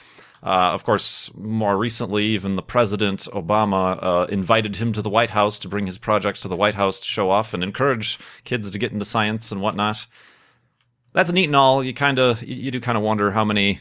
Uh, 0.44 0.72
of 0.74 0.84
course, 0.84 1.32
more 1.36 1.78
recently, 1.78 2.26
even 2.26 2.58
the 2.58 2.62
president 2.62 3.22
Obama 3.34 3.98
uh, 4.04 4.28
invited 4.30 4.76
him 4.76 4.92
to 4.92 5.02
the 5.02 5.10
White 5.10 5.30
House 5.30 5.58
to 5.60 5.70
bring 5.70 5.86
his 5.86 5.98
projects 5.98 6.42
to 6.42 6.50
the 6.50 6.56
White 6.56 6.76
House 6.76 7.00
to 7.00 7.08
show 7.08 7.32
off 7.32 7.54
and 7.54 7.64
encourage 7.64 8.20
kids 8.44 8.70
to 8.70 8.78
get 8.78 8.92
into 8.92 9.06
science 9.06 9.52
and 9.54 9.62
whatnot. 9.62 10.06
That's 11.14 11.32
neat 11.32 11.46
and 11.46 11.56
all. 11.56 11.84
You 11.84 11.94
kind 11.94 12.20
of 12.20 12.44
you 12.44 12.72
do 12.72 12.82
kind 12.82 12.98
of 12.98 13.04
wonder 13.04 13.32
how 13.32 13.46
many 13.46 13.80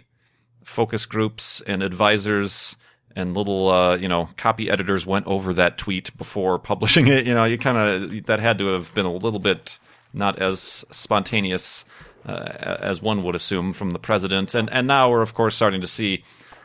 focus 0.62 1.04
groups 1.04 1.60
and 1.62 1.82
advisors 1.82 2.76
and 3.16 3.34
little 3.34 3.68
uh, 3.68 3.96
you 3.96 4.08
know 4.08 4.28
copy 4.36 4.70
editors 4.70 5.06
went 5.06 5.26
over 5.26 5.54
that 5.54 5.78
tweet 5.78 6.16
before 6.16 6.58
publishing 6.58 7.08
it. 7.08 7.26
You 7.26 7.34
know, 7.34 7.44
you 7.44 7.58
kind 7.58 7.78
of 7.78 8.26
that 8.26 8.40
had 8.40 8.58
to 8.58 8.66
have 8.68 8.92
been 8.94 9.06
a 9.06 9.12
little 9.12 9.40
bit 9.40 9.78
not 10.12 10.40
as 10.40 10.84
spontaneous 10.90 11.84
uh, 12.26 12.76
as 12.80 13.02
one 13.02 13.22
would 13.24 13.34
assume 13.34 13.72
from 13.72 13.90
the 13.90 13.98
president. 13.98 14.54
And 14.54 14.70
and 14.72 14.86
now 14.86 15.10
we're 15.10 15.22
of 15.22 15.34
course 15.34 15.54
starting 15.54 15.80
to 15.80 15.88
see. 15.88 16.24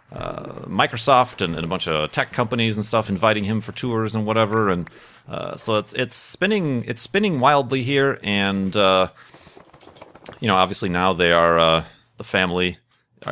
Uh, 0.10 0.62
Microsoft 0.62 1.44
and, 1.44 1.54
and, 1.54 1.66
a 1.66 1.68
bunch 1.68 1.86
of 1.86 2.10
tech 2.14 2.32
companies 2.32 2.78
and 2.78 2.86
stuff 2.86 3.10
inviting 3.10 3.44
him 3.44 3.60
for 3.60 3.74
tours 3.74 4.16
and 4.16 4.26
whatever, 4.26 4.70
and 4.70 4.90
uh, 5.28 5.58
so 5.58 5.80
it's 5.80 5.92
it's 5.92 6.16
spinning 6.16 6.86
it's 6.88 7.02
spinning 7.02 7.42
wildly 7.42 7.84
here, 7.84 8.18
and 8.24 8.74
uh, 8.78 9.10
you 10.40 10.48
know 10.48 10.56
obviously 10.56 10.88
now 10.88 11.12
they 11.12 11.34
are 11.34 11.60
uh, 11.60 11.84
the 12.16 12.24
family 12.24 12.78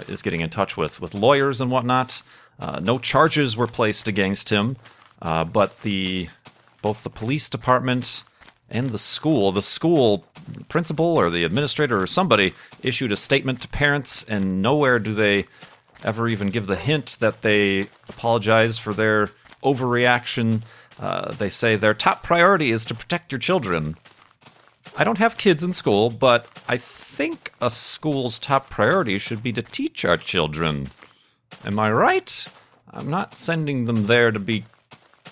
is 0.07 0.21
getting 0.21 0.41
in 0.41 0.49
touch 0.49 0.75
with 0.77 0.99
with 1.01 1.13
lawyers 1.13 1.61
and 1.61 1.71
whatnot. 1.71 2.21
Uh, 2.59 2.79
no 2.79 2.97
charges 2.99 3.57
were 3.57 3.67
placed 3.67 4.07
against 4.07 4.49
him, 4.49 4.77
uh, 5.21 5.43
but 5.43 5.81
the 5.81 6.29
both 6.81 7.03
the 7.03 7.09
police 7.09 7.49
department 7.49 8.23
and 8.69 8.91
the 8.91 8.99
school, 8.99 9.51
the 9.51 9.61
school 9.61 10.25
principal 10.69 11.17
or 11.17 11.29
the 11.29 11.43
administrator 11.43 12.01
or 12.01 12.07
somebody 12.07 12.53
issued 12.81 13.11
a 13.11 13.15
statement 13.15 13.61
to 13.61 13.67
parents, 13.67 14.23
and 14.23 14.61
nowhere 14.61 14.99
do 14.99 15.13
they 15.13 15.45
ever 16.03 16.27
even 16.27 16.49
give 16.49 16.67
the 16.67 16.75
hint 16.75 17.17
that 17.19 17.41
they 17.41 17.87
apologize 18.07 18.77
for 18.77 18.93
their 18.93 19.29
overreaction. 19.63 20.61
Uh, 20.99 21.31
they 21.33 21.49
say 21.49 21.75
their 21.75 21.93
top 21.93 22.23
priority 22.23 22.71
is 22.71 22.85
to 22.85 22.95
protect 22.95 23.31
your 23.31 23.39
children. 23.39 23.97
I 24.95 25.03
don't 25.03 25.17
have 25.17 25.37
kids 25.37 25.63
in 25.63 25.73
school, 25.73 26.09
but 26.09 26.47
I 26.69 26.77
think 26.77 27.51
a 27.59 27.69
school's 27.69 28.39
top 28.39 28.69
priority 28.69 29.17
should 29.17 29.43
be 29.43 29.51
to 29.53 29.61
teach 29.61 30.05
our 30.05 30.17
children. 30.17 30.87
Am 31.63 31.79
I 31.79 31.91
right? 31.91 32.47
I'm 32.91 33.09
not 33.09 33.35
sending 33.35 33.85
them 33.85 34.05
there 34.05 34.31
to 34.31 34.39
be 34.39 34.65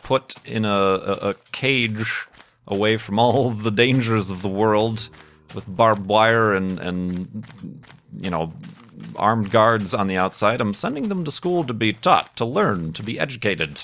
put 0.03 0.36
in 0.46 0.65
a, 0.65 0.70
a, 0.70 1.30
a 1.30 1.36
cage 1.51 2.27
away 2.68 2.98
from 2.98 3.20
all 3.20 3.51
the 3.51 3.72
dangers 3.72 4.30
of 4.30 4.42
the 4.42 4.50
world 4.50 5.10
with 5.53 5.65
barbed 5.68 6.08
wire 6.08 6.53
and, 6.53 6.80
and 6.80 7.46
you 8.20 8.30
know 8.30 8.53
armed 9.15 9.51
guards 9.51 9.94
on 9.94 10.08
the 10.08 10.18
outside. 10.18 10.62
I'm 10.62 10.74
sending 10.74 11.10
them 11.10 11.24
to 11.25 11.32
school 11.32 11.63
to 11.65 11.74
be 11.74 11.94
taught, 11.94 12.36
to 12.38 12.46
learn, 12.46 12.94
to 12.94 13.03
be 13.03 13.20
educated. 13.20 13.84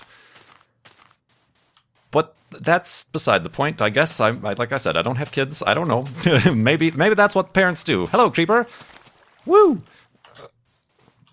But 2.11 2.35
that's 2.51 3.05
beside 3.05 3.43
the 3.43 3.49
point. 3.49 3.81
I 3.81 3.89
guess 3.89 4.19
I'm 4.19 4.41
like 4.41 4.71
I 4.71 4.77
said, 4.77 4.97
I 4.97 5.01
don't 5.01 5.17
have 5.17 5.31
kids. 5.31 5.61
I 5.65 5.73
don't 5.73 5.87
know. 5.87 6.05
maybe 6.53 6.91
maybe 6.91 7.15
that's 7.15 7.35
what 7.35 7.53
parents 7.53 7.83
do. 7.83 8.07
Hello, 8.07 8.29
creeper. 8.29 8.65
Woo. 9.45 9.81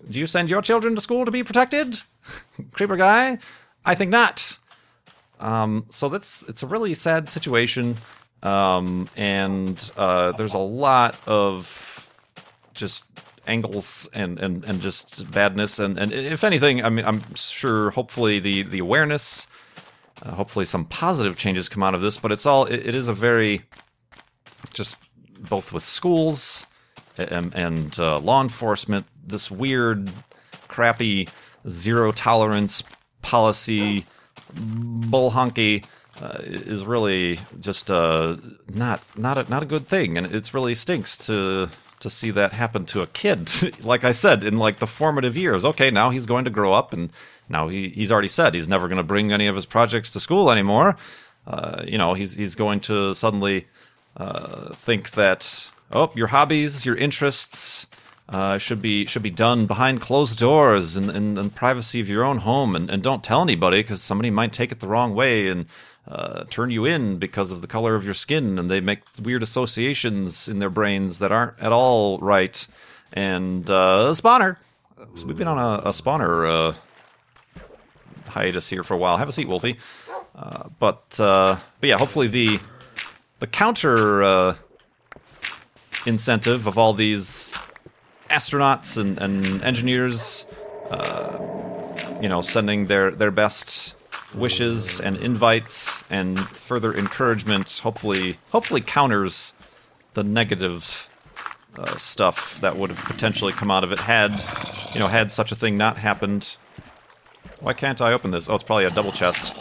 Do 0.09 0.19
you 0.19 0.27
send 0.27 0.51
your 0.51 0.63
children 0.63 0.95
to 0.95 1.01
school 1.01 1.25
to 1.25 1.31
be 1.31 1.43
protected? 1.43 2.01
Creeper 2.73 2.97
guy? 2.97 3.39
I 3.85 3.95
think 3.95 4.11
not. 4.11 4.59
Um, 5.41 5.87
so 5.91 6.09
that's 6.09 6.43
it's 6.45 6.63
a 6.63 6.67
really 6.67 6.95
sad 6.95 7.29
situation, 7.29 7.97
um, 8.43 9.09
and 9.17 9.91
uh, 9.97 10.33
there's 10.33 10.55
a 10.55 10.59
lot 10.59 11.19
of 11.29 12.09
just 12.73 13.05
angles 13.47 14.09
and, 14.13 14.39
and, 14.41 14.65
and 14.65 14.81
just 14.81 15.31
badness, 15.31 15.79
and, 15.79 15.99
and 15.99 16.11
if 16.11 16.43
anything, 16.43 16.83
I 16.85 16.89
mean, 16.89 17.05
I'm 17.05 17.23
sure 17.35 17.91
hopefully 17.91 18.39
the 18.41 18.63
the 18.63 18.79
awareness, 18.79 19.47
uh, 20.23 20.33
hopefully 20.33 20.65
some 20.65 20.87
positive 20.87 21.37
changes 21.37 21.69
come 21.69 21.83
out 21.83 21.95
of 21.95 22.01
this, 22.01 22.17
but 22.17 22.33
it's 22.33 22.47
all 22.47 22.65
it, 22.65 22.87
it 22.87 22.95
is 22.95 23.09
a 23.09 23.15
very 23.15 23.63
just 24.73 24.97
both 25.39 25.71
with 25.71 25.85
schools 25.85 26.65
and, 27.19 27.55
and 27.55 27.99
uh, 28.01 28.19
law 28.19 28.43
enforcement 28.43 29.07
this 29.27 29.51
weird, 29.51 30.11
crappy 30.69 31.29
zero 31.69 32.13
tolerance 32.13 32.83
policy 33.23 34.07
bull 34.55 35.33
honky 35.33 35.85
uh, 36.21 36.39
is 36.43 36.85
really 36.85 37.39
just 37.61 37.91
uh, 37.91 38.37
not 38.73 39.03
not 39.17 39.39
a, 39.39 39.51
not 39.51 39.63
a 39.63 39.67
good 39.67 39.87
thing, 39.87 40.17
and 40.17 40.27
it's 40.35 40.55
really 40.55 40.75
stinks 40.75 41.19
to 41.19 41.69
to 42.01 42.11
see 42.11 42.31
that 42.31 42.53
happen 42.53 42.87
to 42.87 43.03
a 43.03 43.07
kid. 43.07 43.51
like 43.85 44.05
I 44.05 44.13
said, 44.13 44.45
in 44.45 44.59
like 44.59 44.79
the 44.79 44.87
formative 44.87 45.37
years. 45.37 45.65
Okay, 45.65 45.91
now 45.91 46.11
he's 46.11 46.27
going 46.27 46.45
to 46.45 46.51
grow 46.51 46.73
up, 46.73 46.93
and 46.93 47.11
now 47.49 47.69
he, 47.69 47.91
he's 47.91 48.13
already 48.13 48.29
said 48.29 48.55
he's 48.55 48.69
never 48.69 48.89
going 48.89 48.99
to 48.99 49.05
bring 49.05 49.33
any 49.33 49.47
of 49.47 49.55
his 49.55 49.67
projects 49.67 50.11
to 50.13 50.21
school 50.21 50.51
anymore. 50.51 50.97
Uh, 51.47 51.85
you 51.87 51.99
know, 51.99 52.15
he's 52.15 52.35
he's 52.35 52.55
going 52.55 52.81
to 52.81 53.15
suddenly 53.15 53.67
uh, 54.17 54.73
think 54.73 55.11
that 55.13 55.71
oh, 55.93 56.11
your 56.15 56.29
hobbies, 56.29 56.87
your 56.87 56.97
interests. 56.97 57.87
Uh, 58.29 58.59
should 58.59 58.83
be 58.83 59.07
should 59.07 59.23
be 59.23 59.31
done 59.31 59.67
behind 59.67 60.01
closed 60.01 60.37
doors 60.37 60.97
and 60.97 61.11
in, 61.11 61.17
in, 61.17 61.39
in, 61.39 61.49
privacy 61.49 62.01
of 62.01 62.09
your 62.09 62.25
own 62.25 62.39
home, 62.39 62.75
and, 62.75 62.91
and 62.91 63.01
don't 63.01 63.23
tell 63.23 63.41
anybody 63.41 63.79
because 63.79 64.03
somebody 64.03 64.33
might 64.33 64.53
take 64.53 64.73
it 64.73 64.81
the 64.81 64.89
wrong 64.89 65.15
way 65.15 65.47
and 65.47 65.67
uh, 66.09 66.43
turn 66.51 66.71
you 66.71 66.85
in 66.85 67.19
because 67.19 67.53
of 67.53 67.61
the 67.61 67.69
color 67.69 67.95
of 67.95 68.05
your 68.05 68.15
skin, 68.15 68.59
and 68.59 68.69
they 68.69 68.81
make 68.81 68.99
weird 69.23 69.45
associations 69.45 70.49
in 70.49 70.59
their 70.59 70.71
brains 70.71 71.21
that 71.21 71.31
aren't 71.31 71.57
at 71.61 71.71
all 71.71 72.19
right. 72.19 72.67
And 73.13 73.71
uh, 73.71 74.13
spawner, 74.13 74.57
so 75.15 75.27
we've 75.27 75.37
been 75.37 75.47
on 75.47 75.59
a, 75.59 75.89
a 75.89 75.91
spawner 75.91 76.75
uh, 76.75 77.61
hiatus 78.27 78.69
here 78.69 78.83
for 78.83 78.95
a 78.95 78.99
while. 78.99 79.17
Have 79.19 79.29
a 79.29 79.33
seat, 79.33 79.47
Wolfie. 79.47 79.77
Uh, 80.35 80.69
but 80.79 81.19
uh, 81.19 81.59
but 81.81 81.89
yeah, 81.89 81.97
hopefully 81.97 82.27
the 82.27 82.59
the 83.39 83.47
counter 83.47 84.23
uh, 84.23 84.57
incentive 86.07 86.67
of 86.67 86.77
all 86.79 86.93
these 86.93 87.53
astronauts 88.29 88.97
and, 88.97 89.19
and 89.19 89.63
engineers, 89.63 90.47
uh, 90.91 91.39
you 92.21 92.29
know, 92.29 92.43
sending 92.43 92.87
their 92.87 93.11
their 93.11 93.31
best 93.31 93.95
wishes 94.35 95.01
and 95.01 95.17
invites 95.19 96.05
and 96.11 96.39
further 96.49 96.95
encouragement 96.95 97.81
hopefully 97.83 98.37
hopefully 98.51 98.81
counters 98.81 99.53
the 100.15 100.23
negative 100.23 101.09
uh, 101.79 101.97
stuff 101.97 102.61
that 102.61 102.77
would 102.77 102.91
have 102.91 103.03
potentially 103.05 103.53
come 103.53 103.71
out 103.71 103.85
of 103.85 103.93
it 103.93 104.01
had 104.01 104.33
you 104.93 105.01
know 105.01 105.07
had 105.09 105.31
such 105.31 105.53
a 105.53 105.57
thing 105.57 105.77
not 105.77 105.97
happened. 105.97 106.57
Why 107.61 107.73
can't 107.73 108.01
i 108.01 108.13
open 108.13 108.31
this? 108.31 108.49
Oh 108.49 108.55
it's 108.55 108.65
probably 108.65 108.85
a 108.85 108.91
double 108.91 109.13
chest. 109.13 109.57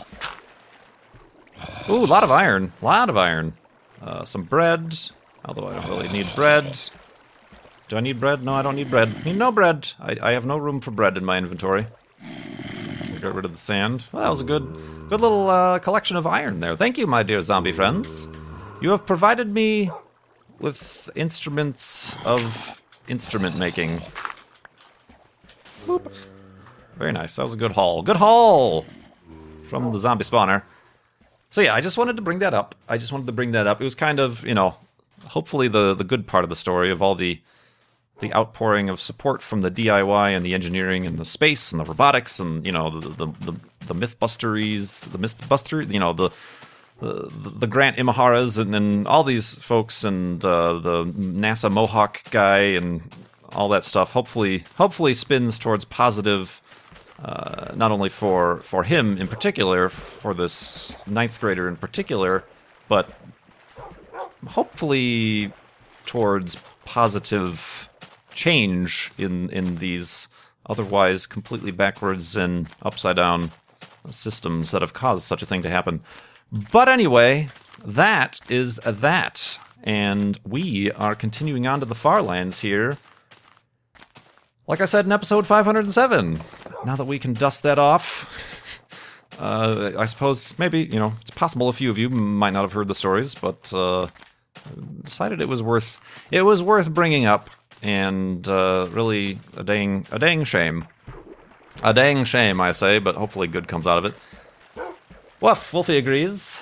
Ooh 1.89 2.03
a 2.03 2.05
lot 2.05 2.23
of 2.23 2.31
iron. 2.31 2.73
A 2.81 2.85
lot 2.85 3.09
of 3.09 3.17
iron. 3.17 3.53
Uh, 4.01 4.25
some 4.25 4.43
bread 4.43 4.97
although 5.45 5.67
i 5.67 5.73
don't 5.73 5.87
really 5.87 6.07
need 6.09 6.27
bread 6.35 6.77
do 7.87 7.97
i 7.97 7.99
need 7.99 8.19
bread 8.19 8.43
no 8.43 8.53
i 8.53 8.61
don't 8.61 8.75
need 8.75 8.89
bread 8.89 9.13
I 9.21 9.23
need 9.25 9.37
no 9.37 9.51
bread 9.51 9.89
I, 9.99 10.17
I 10.21 10.31
have 10.33 10.45
no 10.45 10.57
room 10.57 10.81
for 10.81 10.91
bread 10.91 11.17
in 11.17 11.25
my 11.25 11.37
inventory 11.37 11.87
Get 13.25 13.33
rid 13.33 13.45
of 13.45 13.53
the 13.53 13.57
sand. 13.57 14.03
Well, 14.11 14.21
that 14.21 14.29
was 14.29 14.41
a 14.41 14.43
good, 14.43 14.71
good 15.09 15.19
little 15.19 15.49
uh, 15.49 15.79
collection 15.79 16.15
of 16.15 16.27
iron 16.27 16.59
there. 16.59 16.77
Thank 16.77 16.99
you, 16.99 17.07
my 17.07 17.23
dear 17.23 17.41
zombie 17.41 17.71
friends. 17.71 18.27
You 18.81 18.91
have 18.91 19.07
provided 19.07 19.51
me 19.51 19.89
with 20.59 21.09
instruments 21.15 22.15
of 22.23 22.83
instrument 23.07 23.57
making. 23.57 24.03
Boop. 25.87 26.13
Very 26.97 27.11
nice. 27.11 27.35
That 27.35 27.41
was 27.41 27.53
a 27.53 27.57
good 27.57 27.71
haul. 27.71 28.03
Good 28.03 28.17
haul 28.17 28.85
from 29.69 29.91
the 29.91 29.97
zombie 29.97 30.23
spawner. 30.23 30.61
So 31.49 31.61
yeah, 31.61 31.73
I 31.73 31.81
just 31.81 31.97
wanted 31.97 32.17
to 32.17 32.21
bring 32.21 32.37
that 32.39 32.53
up. 32.53 32.75
I 32.87 32.99
just 32.99 33.11
wanted 33.11 33.25
to 33.25 33.33
bring 33.33 33.53
that 33.53 33.65
up. 33.65 33.81
It 33.81 33.85
was 33.85 33.95
kind 33.95 34.19
of, 34.19 34.45
you 34.45 34.53
know, 34.53 34.75
hopefully 35.25 35.67
the 35.67 35.95
the 35.95 36.03
good 36.03 36.27
part 36.27 36.43
of 36.43 36.51
the 36.51 36.55
story 36.55 36.91
of 36.91 37.01
all 37.01 37.15
the 37.15 37.41
the 38.19 38.33
outpouring 38.33 38.89
of 38.89 38.99
support 38.99 39.41
from 39.41 39.61
the 39.61 39.71
DIY 39.71 40.35
and 40.35 40.45
the 40.45 40.53
engineering 40.53 41.05
and 41.05 41.17
the 41.17 41.25
space 41.25 41.71
and 41.71 41.81
the 41.81 41.85
robotics 41.85 42.39
and 42.39 42.65
you 42.65 42.71
know 42.71 42.89
the 42.89 43.09
the 43.09 43.27
the, 43.51 43.59
the 43.87 43.95
mythbusteries, 43.95 45.09
the 45.11 45.19
mythbuster, 45.19 45.91
you 45.91 45.99
know 45.99 46.13
the 46.13 46.29
the, 46.99 47.29
the 47.59 47.67
Grant 47.67 47.97
Imaharas 47.97 48.57
and, 48.57 48.73
and 48.73 49.07
all 49.07 49.23
these 49.23 49.55
folks 49.55 50.03
and 50.03 50.43
uh, 50.45 50.79
the 50.79 51.05
NASA 51.05 51.71
Mohawk 51.71 52.23
guy 52.31 52.59
and 52.59 53.01
all 53.53 53.69
that 53.69 53.83
stuff. 53.83 54.11
Hopefully, 54.11 54.63
hopefully 54.77 55.13
spins 55.13 55.59
towards 55.59 55.85
positive. 55.85 56.61
Uh, 57.23 57.71
not 57.75 57.91
only 57.91 58.09
for 58.09 58.57
for 58.57 58.83
him 58.83 59.17
in 59.17 59.27
particular, 59.27 59.89
for 59.89 60.33
this 60.33 60.93
ninth 61.07 61.39
grader 61.39 61.67
in 61.69 61.75
particular, 61.77 62.43
but 62.89 63.09
hopefully 64.47 65.51
towards 66.05 66.57
positive 66.83 67.89
change 68.35 69.11
in 69.17 69.49
in 69.49 69.77
these 69.77 70.27
otherwise 70.67 71.25
completely 71.25 71.71
backwards 71.71 72.35
and 72.35 72.67
upside 72.81 73.15
down 73.15 73.51
systems 74.11 74.71
that 74.71 74.81
have 74.81 74.93
caused 74.93 75.23
such 75.23 75.41
a 75.41 75.45
thing 75.45 75.63
to 75.63 75.69
happen. 75.69 76.01
But 76.71 76.89
anyway, 76.89 77.49
that 77.83 78.39
is 78.49 78.75
that. 78.85 79.57
And 79.83 80.39
we 80.45 80.91
are 80.91 81.15
continuing 81.15 81.67
on 81.67 81.79
to 81.79 81.85
the 81.85 81.95
far 81.95 82.21
lands 82.21 82.61
here. 82.61 82.97
Like 84.67 84.81
I 84.81 84.85
said 84.85 85.05
in 85.05 85.11
episode 85.11 85.45
507, 85.45 86.39
now 86.85 86.95
that 86.95 87.05
we 87.05 87.19
can 87.19 87.33
dust 87.33 87.61
that 87.63 87.77
off, 87.77 88.31
uh, 89.39 89.91
I 89.97 90.05
suppose 90.05 90.57
maybe, 90.57 90.83
you 90.83 90.97
know, 90.97 91.13
it's 91.21 91.29
possible 91.29 91.69
a 91.69 91.73
few 91.73 91.91
of 91.91 91.99
you 91.99 92.09
might 92.09 92.53
not 92.53 92.63
have 92.63 92.73
heard 92.73 92.87
the 92.87 92.95
stories, 92.95 93.35
but 93.35 93.71
uh, 93.73 94.07
decided 95.03 95.41
it 95.41 95.49
was 95.49 95.61
worth 95.61 95.99
it 96.31 96.43
was 96.43 96.63
worth 96.63 96.91
bringing 96.91 97.25
up 97.25 97.49
and 97.81 98.47
uh, 98.47 98.87
really 98.91 99.39
a 99.57 99.63
dang 99.63 100.05
a 100.11 100.19
dang 100.19 100.43
shame. 100.43 100.85
A 101.83 101.93
dang 101.93 102.23
shame, 102.23 102.61
I 102.61 102.71
say, 102.71 102.99
but 102.99 103.15
hopefully 103.15 103.47
good 103.47 103.67
comes 103.67 103.85
out 103.85 103.97
of 103.97 104.05
it. 104.05 104.13
Woof, 105.41 105.73
Wolfie 105.73 105.97
agrees. 105.97 106.61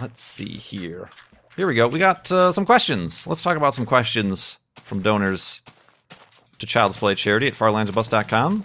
Let's 0.00 0.22
see 0.22 0.56
here. 0.56 1.10
Here 1.56 1.66
we 1.66 1.74
go. 1.74 1.86
We 1.86 1.98
got 1.98 2.30
uh, 2.32 2.52
some 2.52 2.66
questions. 2.66 3.26
Let's 3.26 3.42
talk 3.42 3.56
about 3.56 3.74
some 3.74 3.86
questions 3.86 4.58
from 4.82 5.02
donors 5.02 5.60
to 6.58 6.66
Child's 6.66 6.96
Play 6.96 7.14
charity 7.14 7.46
at 7.46 7.54
farlandsbus.com. 7.54 8.64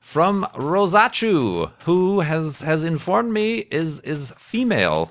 From 0.00 0.46
Rosachu, 0.54 1.72
who 1.84 2.20
has 2.20 2.60
has 2.60 2.84
informed 2.84 3.32
me 3.32 3.58
is 3.70 4.00
is 4.00 4.32
female 4.36 5.10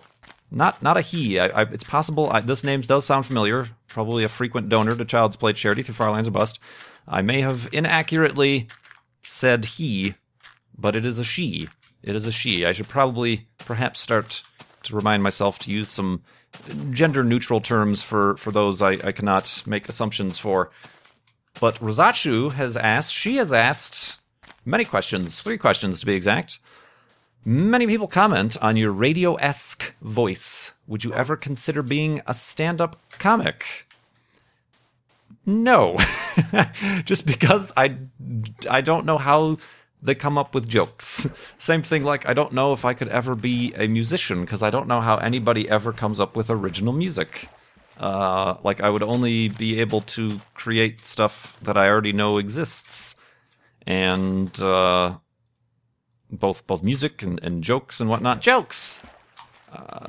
not 0.53 0.81
not 0.81 0.97
a 0.97 1.01
he. 1.01 1.39
I, 1.39 1.47
I, 1.47 1.61
it's 1.63 1.83
possible 1.83 2.29
I, 2.29 2.39
this 2.39 2.63
name 2.63 2.81
does 2.81 3.05
sound 3.05 3.25
familiar. 3.25 3.67
Probably 3.93 4.23
a 4.23 4.29
frequent 4.29 4.69
donor 4.69 4.95
to 4.95 5.05
Child's 5.05 5.35
Play 5.35 5.53
charity 5.53 5.83
through 5.83 5.93
Farlands 5.93 6.27
or 6.27 6.31
Bust. 6.31 6.59
I 7.07 7.21
may 7.21 7.41
have 7.41 7.69
inaccurately 7.71 8.67
said 9.23 9.65
he, 9.65 10.15
but 10.75 10.95
it 10.95 11.05
is 11.05 11.19
a 11.19 11.23
she. 11.23 11.69
It 12.01 12.15
is 12.15 12.25
a 12.25 12.31
she. 12.31 12.65
I 12.65 12.71
should 12.71 12.87
probably 12.87 13.47
perhaps 13.59 13.99
start 13.99 14.41
to 14.83 14.95
remind 14.95 15.21
myself 15.21 15.59
to 15.59 15.71
use 15.71 15.89
some 15.89 16.23
gender 16.89 17.23
neutral 17.23 17.61
terms 17.61 18.01
for 18.01 18.35
for 18.37 18.51
those 18.51 18.81
I, 18.81 18.93
I 19.03 19.11
cannot 19.11 19.61
make 19.67 19.87
assumptions 19.87 20.39
for. 20.39 20.71
But 21.59 21.75
Rosachu 21.75 22.51
has 22.53 22.75
asked. 22.75 23.13
She 23.13 23.35
has 23.35 23.53
asked 23.53 24.17
many 24.65 24.85
questions. 24.85 25.39
Three 25.39 25.59
questions 25.59 25.99
to 25.99 26.05
be 26.07 26.15
exact. 26.15 26.57
Many 27.45 27.87
people 27.87 28.07
comment 28.07 28.55
on 28.61 28.77
your 28.77 28.91
radio 28.91 29.35
esque 29.35 29.93
voice. 30.01 30.71
Would 30.87 31.03
you 31.03 31.13
ever 31.13 31.35
consider 31.35 31.81
being 31.81 32.21
a 32.25 32.33
stand 32.33 32.79
up 32.79 32.97
comic? 33.19 33.85
No. 35.45 35.97
Just 37.05 37.25
because 37.25 37.73
I, 37.75 37.97
I 38.69 38.79
don't 38.79 39.05
know 39.05 39.17
how 39.17 39.57
they 40.01 40.15
come 40.15 40.37
up 40.37 40.55
with 40.55 40.69
jokes. 40.69 41.27
Same 41.57 41.81
thing 41.83 42.03
like 42.03 42.27
I 42.29 42.33
don't 42.33 42.53
know 42.53 42.71
if 42.71 42.85
I 42.85 42.93
could 42.93 43.09
ever 43.09 43.35
be 43.35 43.73
a 43.75 43.87
musician 43.87 44.41
because 44.41 44.63
I 44.63 44.69
don't 44.69 44.87
know 44.87 45.01
how 45.01 45.17
anybody 45.17 45.69
ever 45.69 45.91
comes 45.91 46.21
up 46.21 46.37
with 46.37 46.49
original 46.49 46.93
music. 46.93 47.49
Uh, 47.97 48.55
like 48.63 48.79
I 48.79 48.89
would 48.89 49.03
only 49.03 49.49
be 49.49 49.81
able 49.81 50.01
to 50.01 50.39
create 50.53 51.05
stuff 51.05 51.57
that 51.61 51.77
I 51.77 51.89
already 51.89 52.13
know 52.13 52.37
exists. 52.37 53.15
And 53.85 54.57
uh, 54.61 55.17
both 56.39 56.65
both 56.67 56.83
music 56.83 57.21
and, 57.21 57.41
and 57.43 57.63
jokes 57.63 57.99
and 57.99 58.09
whatnot. 58.09 58.41
Jokes. 58.41 58.99
Uh, 59.71 60.07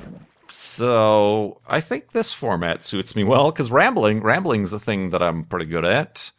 so 0.49 1.61
I 1.67 1.79
think 1.79 2.11
this 2.11 2.33
format 2.33 2.83
suits 2.83 3.15
me 3.15 3.23
well 3.23 3.51
because 3.51 3.71
rambling 3.71 4.21
rambling's 4.21 4.73
a 4.73 4.79
thing 4.79 5.11
that 5.11 5.21
I'm 5.21 5.43
pretty 5.43 5.65
good 5.65 5.85
at, 5.85 6.31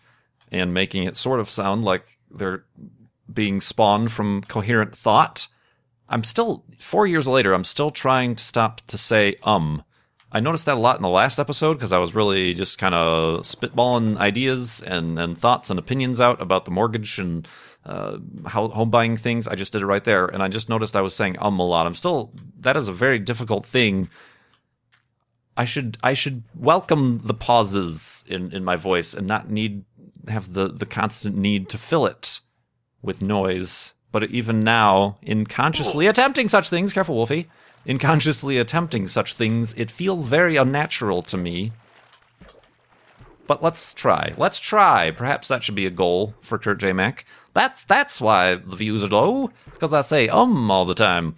and 0.53 0.75
making 0.75 1.05
it 1.05 1.16
sort 1.16 1.40
of 1.40 1.51
sound 1.51 1.85
like 1.85 2.18
they're 2.31 2.64
being 3.33 3.61
spawned 3.61 4.12
from 4.12 4.42
coherent 4.42 4.94
thought. 4.94 5.49
I'm 6.09 6.22
still 6.22 6.64
four 6.79 7.07
years 7.07 7.27
later. 7.27 7.53
I'm 7.53 7.64
still 7.64 7.90
trying 7.90 8.37
to 8.37 8.44
stop 8.44 8.81
to 8.88 8.99
say 8.99 9.37
um. 9.42 9.83
I 10.33 10.40
noticed 10.40 10.66
that 10.66 10.77
a 10.77 10.81
lot 10.81 10.96
in 10.96 11.03
the 11.03 11.09
last 11.09 11.38
episode 11.38 11.75
because 11.75 11.92
I 11.92 11.99
was 11.99 12.14
really 12.14 12.53
just 12.53 12.79
kind 12.79 12.94
of 12.94 13.44
spitballing 13.44 14.18
ideas 14.18 14.83
and, 14.83 15.18
and 15.18 15.38
thoughts 15.38 15.70
and 15.70 15.79
opinions 15.79 16.20
out 16.20 16.42
about 16.42 16.64
the 16.64 16.72
mortgage 16.72 17.18
and 17.18 17.49
uh, 17.87 18.18
home 18.49 18.90
buying 18.90 19.16
things. 19.16 19.46
I 19.46 19.55
just 19.55 19.72
did 19.72 19.83
it 19.83 19.87
right 19.87 20.05
there, 20.05 20.27
and 20.27 20.42
I 20.42 20.49
just 20.49 20.68
noticed 20.68 20.96
I 20.96 21.01
was 21.01 21.14
saying 21.14 21.37
um 21.40 21.59
a 21.59 21.66
lot. 21.66 21.87
I'm 21.87 21.94
still 21.94 22.33
that 22.61 22.77
is 22.77 22.88
a 22.88 22.92
very 22.92 23.18
difficult 23.18 23.64
thing. 23.64 24.09
I 25.57 25.64
should 25.64 25.96
I 26.03 26.14
should 26.14 26.42
welcome 26.55 27.22
the 27.25 27.35
pauses 27.35 28.25
in 28.27 28.53
in 28.53 28.64
my 28.64 28.77
voice 28.77 29.14
and 29.14 29.27
not 29.27 29.51
need 29.51 29.85
have 30.29 30.53
the 30.53 30.68
the 30.68 30.87
constant 30.87 31.37
need 31.37 31.68
to 31.70 31.79
fill 31.79 32.07
it 32.07 32.40
with 33.03 33.22
noise. 33.22 33.94
But 34.12 34.31
even 34.31 34.61
now, 34.61 35.18
in 35.22 35.46
consciously 35.46 36.07
attempting 36.07 36.49
such 36.49 36.70
things, 36.70 36.92
careful, 36.92 37.16
Wolfie, 37.16 37.49
in 37.85 37.99
consciously 37.99 38.59
attempting 38.59 39.09
such 39.09 39.35
things. 39.35 39.75
It 39.75 39.90
feels 39.90 40.29
very 40.29 40.57
unnatural 40.57 41.22
to 41.22 41.37
me. 41.37 41.72
But 43.46 43.62
let's 43.62 43.94
try. 43.94 44.35
Let's 44.37 44.59
try. 44.59 45.11
Perhaps 45.11 45.48
that 45.48 45.62
should 45.62 45.74
be 45.74 45.87
a 45.87 45.90
goal 45.90 46.35
for 46.40 46.59
Kurt 46.59 46.78
J. 46.78 46.92
Mac. 46.92 47.24
That's 47.54 47.85
that's 47.85 48.20
why 48.20 48.56
the 48.56 48.76
views 48.76 49.04
are 49.04 49.09
low. 49.09 49.50
Because 49.72 49.92
I 49.92 50.02
say 50.02 50.28
um 50.28 50.70
all 50.70 50.85
the 50.85 50.94
time. 50.94 51.37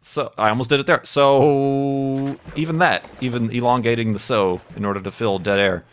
So 0.00 0.32
I 0.38 0.48
almost 0.48 0.70
did 0.70 0.80
it 0.80 0.86
there. 0.86 1.02
So 1.04 2.38
even 2.56 2.78
that, 2.78 3.08
even 3.20 3.50
elongating 3.50 4.12
the 4.12 4.18
so 4.18 4.60
in 4.76 4.84
order 4.84 5.00
to 5.00 5.10
fill 5.10 5.38
dead 5.38 5.58
air. 5.58 5.84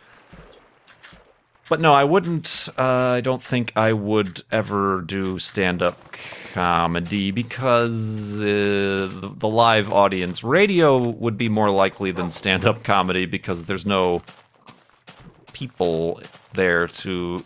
But 1.70 1.82
no, 1.82 1.94
I 1.94 2.06
wouldn't. 2.06 2.70
Uh, 2.78 3.16
I 3.18 3.22
don't 3.22 3.44
think 3.44 3.74
I 3.76 3.92
would 3.92 4.42
ever 4.52 5.02
do 5.02 5.38
stand-up 5.38 6.00
comedy 6.54 7.32
because 7.32 8.40
uh, 8.42 8.46
the, 8.46 9.34
the 9.36 9.50
live 9.50 9.92
audience, 9.92 10.46
radio 10.46 10.98
would 10.98 11.38
be 11.38 11.50
more 11.50 11.70
likely 11.70 12.12
than 12.12 12.32
stand-up 12.32 12.84
comedy 12.84 13.26
because 13.26 13.66
there's 13.66 13.86
no 13.86 14.22
people 15.58 16.22
there 16.54 16.88
to 16.88 17.44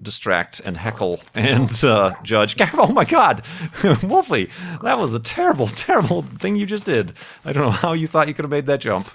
distract 0.00 0.60
and 0.60 0.76
heckle 0.78 1.20
and 1.34 1.84
uh, 1.84 2.14
judge. 2.22 2.56
Oh 2.74 2.88
my 2.92 3.04
God, 3.04 3.44
Wolfie, 4.02 4.48
that 4.82 4.98
was 4.98 5.12
a 5.12 5.18
terrible, 5.18 5.66
terrible 5.88 6.22
thing 6.22 6.56
you 6.56 6.64
just 6.66 6.86
did. 6.86 7.12
I 7.44 7.52
don't 7.52 7.64
know 7.64 7.70
how 7.70 7.92
you 7.92 8.08
thought 8.08 8.28
you 8.28 8.34
could 8.34 8.44
have 8.44 8.50
made 8.50 8.66
that 8.66 8.80
jump. 8.80 9.08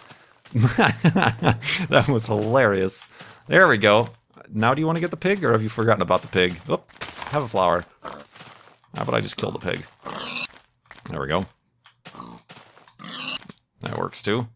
that 0.53 2.05
was 2.07 2.27
hilarious. 2.27 3.07
There 3.47 3.67
we 3.67 3.77
go. 3.77 4.09
Now, 4.51 4.73
do 4.73 4.79
you 4.79 4.85
want 4.85 4.97
to 4.97 5.01
get 5.01 5.11
the 5.11 5.17
pig, 5.17 5.43
or 5.43 5.51
have 5.51 5.61
you 5.61 5.69
forgotten 5.69 6.01
about 6.01 6.21
the 6.21 6.27
pig? 6.27 6.59
Oh, 6.67 6.81
have 7.31 7.43
a 7.43 7.47
flower. 7.47 7.85
How 8.03 9.03
about 9.03 9.13
I 9.13 9.21
just 9.21 9.37
kill 9.37 9.51
the 9.51 9.59
pig? 9.59 9.85
There 11.09 11.19
we 11.21 11.27
go. 11.27 11.45
That 13.81 13.97
works 13.97 14.21
too. 14.21 14.47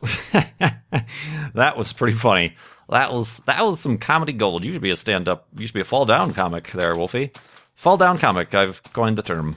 that 1.54 1.76
was 1.76 1.92
pretty 1.92 2.16
funny. 2.16 2.54
That 2.88 3.12
was 3.12 3.38
that 3.46 3.64
was 3.64 3.80
some 3.80 3.98
comedy 3.98 4.32
gold. 4.32 4.64
You 4.64 4.72
should 4.72 4.82
be 4.82 4.90
a 4.90 4.96
stand 4.96 5.28
up. 5.28 5.46
You 5.56 5.66
should 5.66 5.74
be 5.74 5.80
a 5.80 5.84
fall 5.84 6.06
down 6.06 6.32
comic 6.32 6.70
there, 6.72 6.96
Wolfie. 6.96 7.32
Fall 7.74 7.96
down 7.96 8.18
comic. 8.18 8.54
I've 8.54 8.82
coined 8.92 9.18
the 9.18 9.22
term. 9.22 9.56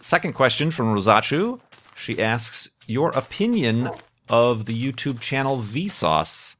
Second 0.00 0.34
question 0.34 0.70
from 0.70 0.94
Rosachu. 0.94 1.60
She 1.94 2.20
asks 2.20 2.68
your 2.86 3.10
opinion 3.10 3.90
of 4.28 4.66
the 4.66 4.74
YouTube 4.74 5.20
channel 5.20 5.58
Vsauce. 5.58 6.56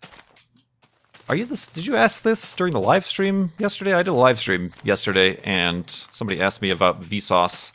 Are 1.29 1.35
you 1.35 1.45
this? 1.45 1.67
Did 1.67 1.87
you 1.87 1.97
ask 1.97 2.23
this 2.23 2.55
during 2.55 2.73
the 2.73 2.81
live 2.81 3.05
stream 3.05 3.53
yesterday? 3.59 3.95
I 3.95 3.99
did 3.99 4.09
a 4.09 4.15
live 4.15 4.39
stream 4.39 4.73
yesterday, 4.85 5.41
and 5.45 5.89
somebody 6.13 6.41
asked 6.41 6.63
me 6.63 6.71
about 6.71 7.03
Vsauce, 7.03 7.73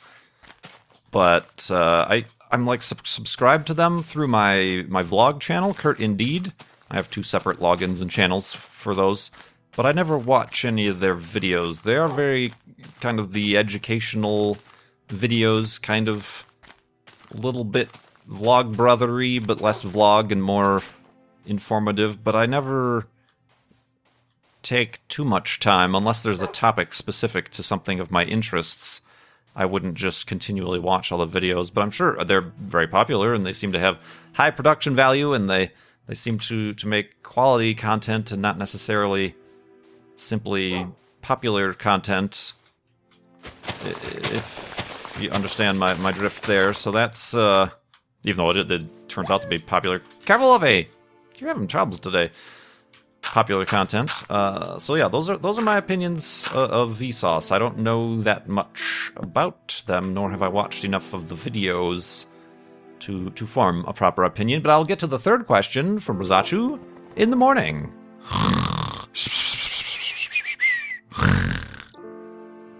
but 1.12 1.70
uh, 1.70 2.06
I 2.10 2.26
I'm 2.52 2.66
like 2.66 2.82
sub- 2.82 3.06
subscribed 3.06 3.68
to 3.68 3.74
them 3.74 4.04
through 4.04 4.28
my 4.28 4.86
my 4.88 5.04
vlog 5.04 5.40
channel, 5.40 5.74
Kurt 5.74 6.00
Indeed. 6.00 6.54
I 6.90 6.96
have 6.96 7.10
two 7.10 7.24
separate 7.24 7.60
logins 7.60 8.02
and 8.02 8.10
channels 8.10 8.54
for 8.54 8.96
those, 8.96 9.30
but 9.76 9.86
I 9.86 9.92
never 9.92 10.18
watch 10.18 10.64
any 10.64 10.88
of 10.88 11.00
their 11.00 11.16
videos. 11.16 11.82
They 11.82 11.96
are 11.96 12.08
very 12.08 12.54
kind 13.02 13.20
of 13.20 13.34
the 13.34 13.58
educational 13.58 14.58
videos, 15.10 15.82
kind 15.82 16.08
of 16.08 16.46
a 17.34 17.38
little 17.38 17.66
bit 17.66 17.90
vlog 18.30 18.76
brothery, 18.76 19.46
but 19.46 19.62
less 19.62 19.84
vlog 19.84 20.32
and 20.32 20.42
more 20.42 20.82
informative. 21.46 22.24
But 22.24 22.36
I 22.36 22.46
never 22.46 23.08
take 24.64 25.06
too 25.08 25.24
much 25.24 25.60
time 25.60 25.96
unless 25.96 26.24
there's 26.24 26.42
a 26.42 26.48
topic 26.48 26.94
specific 26.94 27.50
to 27.52 27.64
something 27.64 28.00
of 28.00 28.12
my 28.12 28.24
interests. 28.26 29.02
I 29.58 29.66
wouldn't 29.66 29.96
just 29.96 30.28
continually 30.28 30.78
watch 30.80 31.12
all 31.12 31.26
the 31.26 31.40
videos, 31.40 31.74
but 31.74 31.82
I'm 31.82 31.90
sure 31.90 32.24
they're 32.24 32.54
very 32.60 32.88
popular 32.88 33.34
and 33.34 33.44
they 33.44 33.54
seem 33.54 33.72
to 33.72 33.80
have 33.80 34.00
high 34.34 34.52
production 34.52 34.96
value 34.96 35.34
and 35.34 35.50
they 35.50 35.72
they 36.06 36.14
seem 36.14 36.38
to 36.40 36.74
to 36.76 36.88
make 36.88 37.24
quality 37.24 37.74
content 37.74 38.32
and 38.32 38.40
not 38.40 38.60
necessarily 38.60 39.34
simply 40.16 40.86
popular 41.22 41.74
content. 41.74 42.54
If 43.84 45.18
you 45.20 45.32
understand 45.32 45.80
my, 45.80 45.96
my 45.96 46.12
drift 46.12 46.46
there, 46.46 46.74
so 46.74 46.92
that's 46.92 47.34
uh, 47.34 47.72
even 48.26 48.38
though 48.38 48.52
it, 48.52 48.70
it 48.70 49.10
turns 49.10 49.32
out 49.32 49.42
to 49.42 49.48
be 49.48 49.58
popular. 49.58 50.04
A, 50.30 50.88
you're 51.40 51.48
having 51.48 51.68
troubles 51.68 52.00
today 52.00 52.30
popular 53.32 53.66
content. 53.66 54.12
Uh, 54.30 54.80
so 54.80 54.96
yeah, 54.96 55.08
those 55.08 55.30
are 55.30 55.38
those 55.38 55.58
are 55.58 55.62
my 55.62 55.78
opinions 55.78 56.48
uh, 56.54 56.68
of 56.68 56.98
Vsauce. 56.98 57.52
I 57.52 57.60
don't 57.60 57.80
know 57.80 58.22
that 58.22 58.48
much 58.48 59.12
about 59.16 59.82
them, 59.86 60.14
nor 60.14 60.32
have 60.32 60.42
I 60.42 60.48
watched 60.48 60.84
enough 60.84 61.14
of 61.14 61.28
the 61.30 61.36
videos 61.36 62.26
to 63.00 63.30
to 63.32 63.46
form 63.46 63.86
a 63.88 63.94
proper 63.94 64.24
opinion. 64.24 64.62
But 64.62 64.72
I'll 64.72 64.86
get 64.86 65.00
to 65.00 65.08
the 65.08 65.20
third 65.20 65.48
question 65.48 66.00
from 66.00 66.20
Rosachu 66.20 66.80
in 67.16 67.30
the 67.30 67.36
morning. 67.36 67.92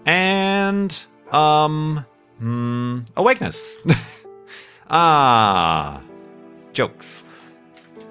and 0.06 1.06
um, 1.32 2.04
hmm, 2.38 3.00
awakeness. 3.16 3.76
ah, 4.90 6.00
jokes. 6.72 7.22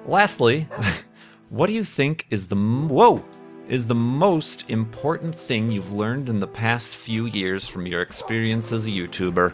Lastly. 0.06 0.67
What 1.49 1.67
do 1.67 1.73
you 1.73 1.86
think 1.86 2.25
is 2.29 2.47
the 2.47 2.57
whoa 2.57 3.23
is 3.69 3.88
the 3.88 3.95
most 3.95 4.69
important 4.69 5.33
thing 5.33 5.71
you've 5.71 5.93
learned 5.93 6.27
in 6.27 6.41
the 6.41 6.47
past 6.47 6.89
few 6.89 7.25
years 7.25 7.65
from 7.65 7.88
your 7.88 8.01
experience 8.01 8.73
as 8.73 8.86
a 8.86 8.89
YouTuber? 8.89 9.53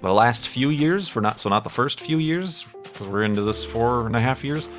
The 0.00 0.12
last 0.12 0.48
few 0.48 0.70
years, 0.70 1.06
for 1.06 1.20
not 1.20 1.38
so 1.38 1.50
not 1.50 1.64
the 1.64 1.70
first 1.70 2.00
few 2.00 2.16
years, 2.16 2.64
because 2.82 3.08
we're 3.08 3.24
into 3.24 3.42
this 3.42 3.62
four 3.62 4.06
and 4.06 4.16
a 4.16 4.20
half 4.20 4.42
years. 4.42 4.70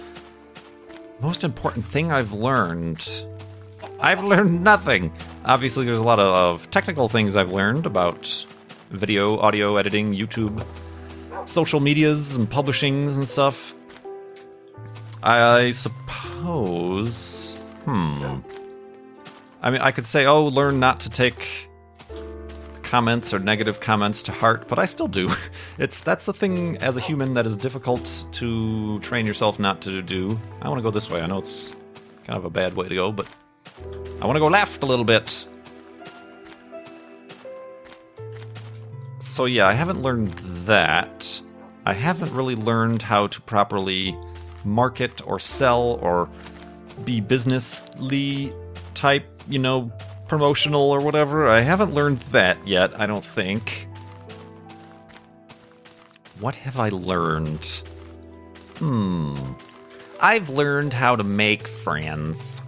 Most 1.19 1.43
important 1.43 1.85
thing 1.85 2.11
I've 2.11 2.31
learned. 2.31 3.25
I've 3.99 4.23
learned 4.23 4.63
nothing. 4.63 5.11
Obviously, 5.45 5.85
there's 5.85 5.99
a 5.99 6.03
lot 6.03 6.19
of 6.19 6.67
technical 6.71 7.09
things 7.09 7.35
I've 7.35 7.51
learned 7.51 7.85
about 7.85 8.43
video, 8.89 9.37
audio 9.37 9.77
editing, 9.77 10.15
YouTube, 10.15 10.65
social 11.45 11.79
medias, 11.79 12.35
and 12.35 12.49
publishings 12.49 13.17
and 13.17 13.27
stuff. 13.27 13.75
I 15.21 15.71
suppose. 15.71 17.55
Hmm. 17.85 18.39
I 19.61 19.71
mean, 19.71 19.81
I 19.81 19.91
could 19.91 20.05
say, 20.05 20.25
oh, 20.25 20.45
learn 20.45 20.79
not 20.79 21.01
to 21.01 21.09
take 21.09 21.69
comments 22.89 23.33
or 23.33 23.39
negative 23.39 23.79
comments 23.79 24.23
to 24.23 24.31
heart, 24.31 24.67
but 24.67 24.79
I 24.79 24.85
still 24.85 25.07
do. 25.07 25.29
It's 25.77 26.01
that's 26.01 26.25
the 26.25 26.33
thing 26.33 26.75
as 26.77 26.97
a 26.97 26.99
human 26.99 27.35
that 27.35 27.45
is 27.45 27.55
difficult 27.55 28.25
to 28.33 28.99
train 28.99 29.25
yourself 29.25 29.59
not 29.59 29.81
to 29.83 30.01
do. 30.01 30.37
I 30.61 30.67
want 30.67 30.79
to 30.79 30.83
go 30.83 30.91
this 30.91 31.09
way. 31.09 31.21
I 31.21 31.25
know 31.25 31.37
it's 31.37 31.73
kind 32.25 32.37
of 32.37 32.43
a 32.43 32.49
bad 32.49 32.75
way 32.75 32.89
to 32.89 32.95
go, 32.95 33.13
but 33.13 33.27
I 34.21 34.25
want 34.25 34.35
to 34.35 34.41
go 34.41 34.47
left 34.47 34.83
a 34.83 34.85
little 34.85 35.05
bit. 35.05 35.47
So 39.21 39.45
yeah, 39.45 39.67
I 39.67 39.73
haven't 39.73 40.01
learned 40.01 40.33
that. 40.65 41.41
I 41.85 41.93
haven't 41.93 42.33
really 42.33 42.55
learned 42.55 43.01
how 43.01 43.27
to 43.27 43.39
properly 43.41 44.17
market 44.63 45.25
or 45.27 45.39
sell 45.39 45.99
or 46.01 46.29
be 47.05 47.21
businessly 47.21 48.53
type, 48.93 49.25
you 49.47 49.59
know, 49.59 49.91
promotional 50.27 50.91
or 50.91 51.01
whatever. 51.01 51.47
I 51.47 51.61
haven't 51.61 51.93
learned 51.93 52.19
that 52.31 52.57
yet, 52.67 52.99
I 52.99 53.05
don't 53.07 53.25
think. 53.25 53.87
What 56.39 56.55
have 56.55 56.79
I 56.79 56.89
learned? 56.89 57.65
Hmm. 58.77 59.35
I've 60.21 60.49
learned 60.49 60.93
how 60.93 61.15
to 61.15 61.23
make 61.23 61.67
friends. 61.67 62.61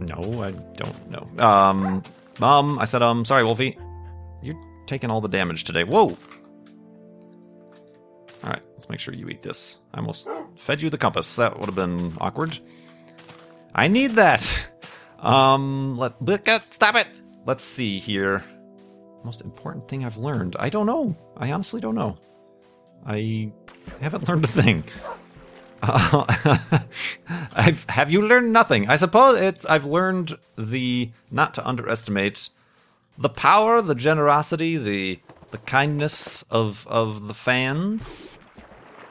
No, 0.00 0.42
I 0.42 0.52
don't 0.52 1.10
know. 1.10 1.44
Um, 1.44 2.02
Mom, 2.38 2.78
I 2.78 2.84
said, 2.84 3.02
um, 3.02 3.24
sorry, 3.24 3.44
Wolfie. 3.44 3.78
You're 4.42 4.60
taking 4.86 5.10
all 5.10 5.20
the 5.20 5.28
damage 5.28 5.64
today. 5.64 5.84
Whoa! 5.84 6.16
Make 8.92 9.00
sure 9.00 9.14
you 9.14 9.30
eat 9.30 9.40
this. 9.40 9.78
I 9.94 10.00
almost 10.00 10.28
fed 10.58 10.82
you 10.82 10.90
the 10.90 10.98
compass. 10.98 11.36
That 11.36 11.58
would 11.58 11.64
have 11.64 11.74
been 11.74 12.14
awkward. 12.20 12.60
I 13.74 13.88
need 13.88 14.12
that! 14.12 14.68
Um, 15.18 15.96
let, 15.98 16.14
stop 16.74 16.96
it! 16.96 17.06
Let's 17.46 17.62
see 17.62 18.00
here. 18.00 18.42
Most 19.22 19.40
important 19.40 19.88
thing 19.88 20.04
I've 20.04 20.16
learned. 20.16 20.56
I 20.58 20.68
don't 20.68 20.84
know. 20.84 21.16
I 21.36 21.52
honestly 21.52 21.80
don't 21.80 21.94
know. 21.94 22.18
I 23.06 23.52
haven't 24.00 24.28
learned 24.28 24.42
a 24.42 24.48
thing. 24.48 24.82
Uh, 25.80 26.24
I've, 27.52 27.88
have 27.88 28.10
you 28.10 28.22
learned 28.22 28.52
nothing? 28.52 28.88
I 28.88 28.96
suppose 28.96 29.40
it's. 29.40 29.64
I've 29.64 29.84
learned 29.84 30.36
the 30.58 31.12
not 31.30 31.54
to 31.54 31.64
underestimate 31.64 32.48
the 33.16 33.28
power, 33.28 33.80
the 33.80 33.94
generosity, 33.94 34.76
the 34.76 35.20
the 35.52 35.58
kindness 35.58 36.42
of 36.50 36.84
of 36.88 37.28
the 37.28 37.34
fans, 37.34 38.40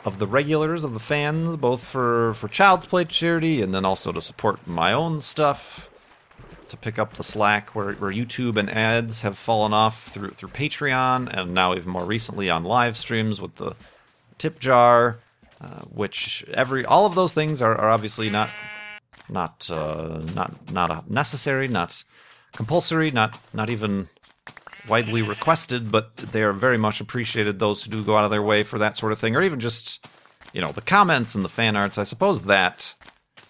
of 0.04 0.18
the 0.18 0.28
regulars, 0.28 0.84
of 0.84 0.94
the 0.94 1.00
fans, 1.00 1.58
both 1.58 1.84
for 1.84 2.34
for 2.36 2.48
Child's 2.48 2.86
Play 2.86 3.06
charity 3.06 3.62
and 3.62 3.74
then 3.74 3.86
also 3.86 4.12
to 4.12 4.22
support 4.22 4.66
my 4.68 4.94
own 4.94 5.20
stuff 5.20 5.90
to 6.68 6.78
pick 6.78 6.98
up 6.98 7.14
the 7.14 7.24
slack 7.24 7.76
where, 7.76 7.94
where 7.94 8.12
YouTube 8.12 8.58
and 8.58 8.70
ads 8.70 9.22
have 9.22 9.38
fallen 9.38 9.74
off 9.74 10.08
through 10.08 10.32
through 10.32 10.50
Patreon, 10.50 11.28
and 11.32 11.54
now 11.54 11.76
even 11.76 11.90
more 11.90 12.06
recently 12.06 12.50
on 12.50 12.64
live 12.64 12.98
streams 12.98 13.40
with 13.40 13.56
the 13.56 13.76
tip 14.38 14.60
jar, 14.60 15.20
uh, 15.60 15.82
which 15.94 16.44
every 16.54 16.84
all 16.86 17.06
of 17.06 17.16
those 17.16 17.34
things 17.34 17.62
are, 17.62 17.76
are 17.76 17.90
obviously 17.90 18.30
not 18.30 18.52
not 19.30 19.70
uh, 19.72 20.22
not 20.36 20.72
not 20.72 21.10
necessary, 21.10 21.68
not 21.68 22.04
compulsory, 22.54 23.12
not 23.12 23.38
not 23.54 23.70
even 23.70 24.10
widely 24.88 25.22
requested, 25.22 25.92
but 25.92 26.16
they 26.18 26.44
are 26.44 26.54
very 26.54 26.78
much 26.78 27.02
appreciated. 27.02 27.60
Those 27.60 27.84
who 27.84 27.92
do 27.92 28.04
go 28.04 28.16
out 28.18 28.26
of 28.26 28.32
their 28.32 28.42
way 28.42 28.64
for 28.64 28.80
that 28.80 28.98
sort 28.98 29.12
of 29.12 29.20
thing, 29.20 29.36
or 29.36 29.42
even 29.42 29.60
just 29.60 30.08
you 30.54 30.62
know 30.62 30.70
the 30.70 30.82
comments 30.82 31.36
and 31.36 31.44
the 31.44 31.50
fan 31.50 31.76
arts. 31.76 31.98
I 31.98 32.04
suppose 32.04 32.44
that 32.44 32.94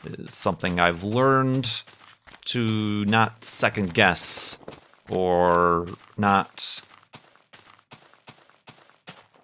is 0.06 0.34
something 0.34 0.80
I've 0.80 1.04
learned 1.04 1.84
to 2.46 3.06
not 3.06 3.44
second 3.44 3.94
guess 3.94 4.58
or 5.10 5.88
not 6.18 6.82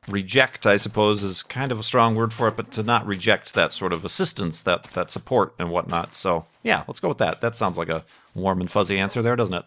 reject 0.08 0.66
i 0.66 0.78
suppose 0.78 1.22
is 1.22 1.44
kind 1.44 1.72
of 1.72 1.80
a 1.80 1.84
strong 1.84 2.16
word 2.16 2.32
for 2.32 2.48
it 2.48 2.56
but 2.56 2.72
to 2.72 2.82
not 2.82 3.06
reject 3.06 3.54
that 3.54 3.74
sort 3.74 3.92
of 3.92 4.06
assistance 4.06 4.62
that 4.62 4.84
that 4.94 5.12
support 5.12 5.54
and 5.60 5.70
whatnot 5.70 6.16
so 6.16 6.46
yeah 6.64 6.84
let's 6.88 7.02
go 7.02 7.10
with 7.10 7.18
that 7.18 7.42
that 7.42 7.56
sounds 7.56 7.78
like 7.78 7.90
a 7.90 8.06
warm 8.34 8.62
and 8.62 8.72
fuzzy 8.72 8.98
answer 8.98 9.22
there 9.22 9.36
doesn't 9.36 9.56
it 9.56 9.66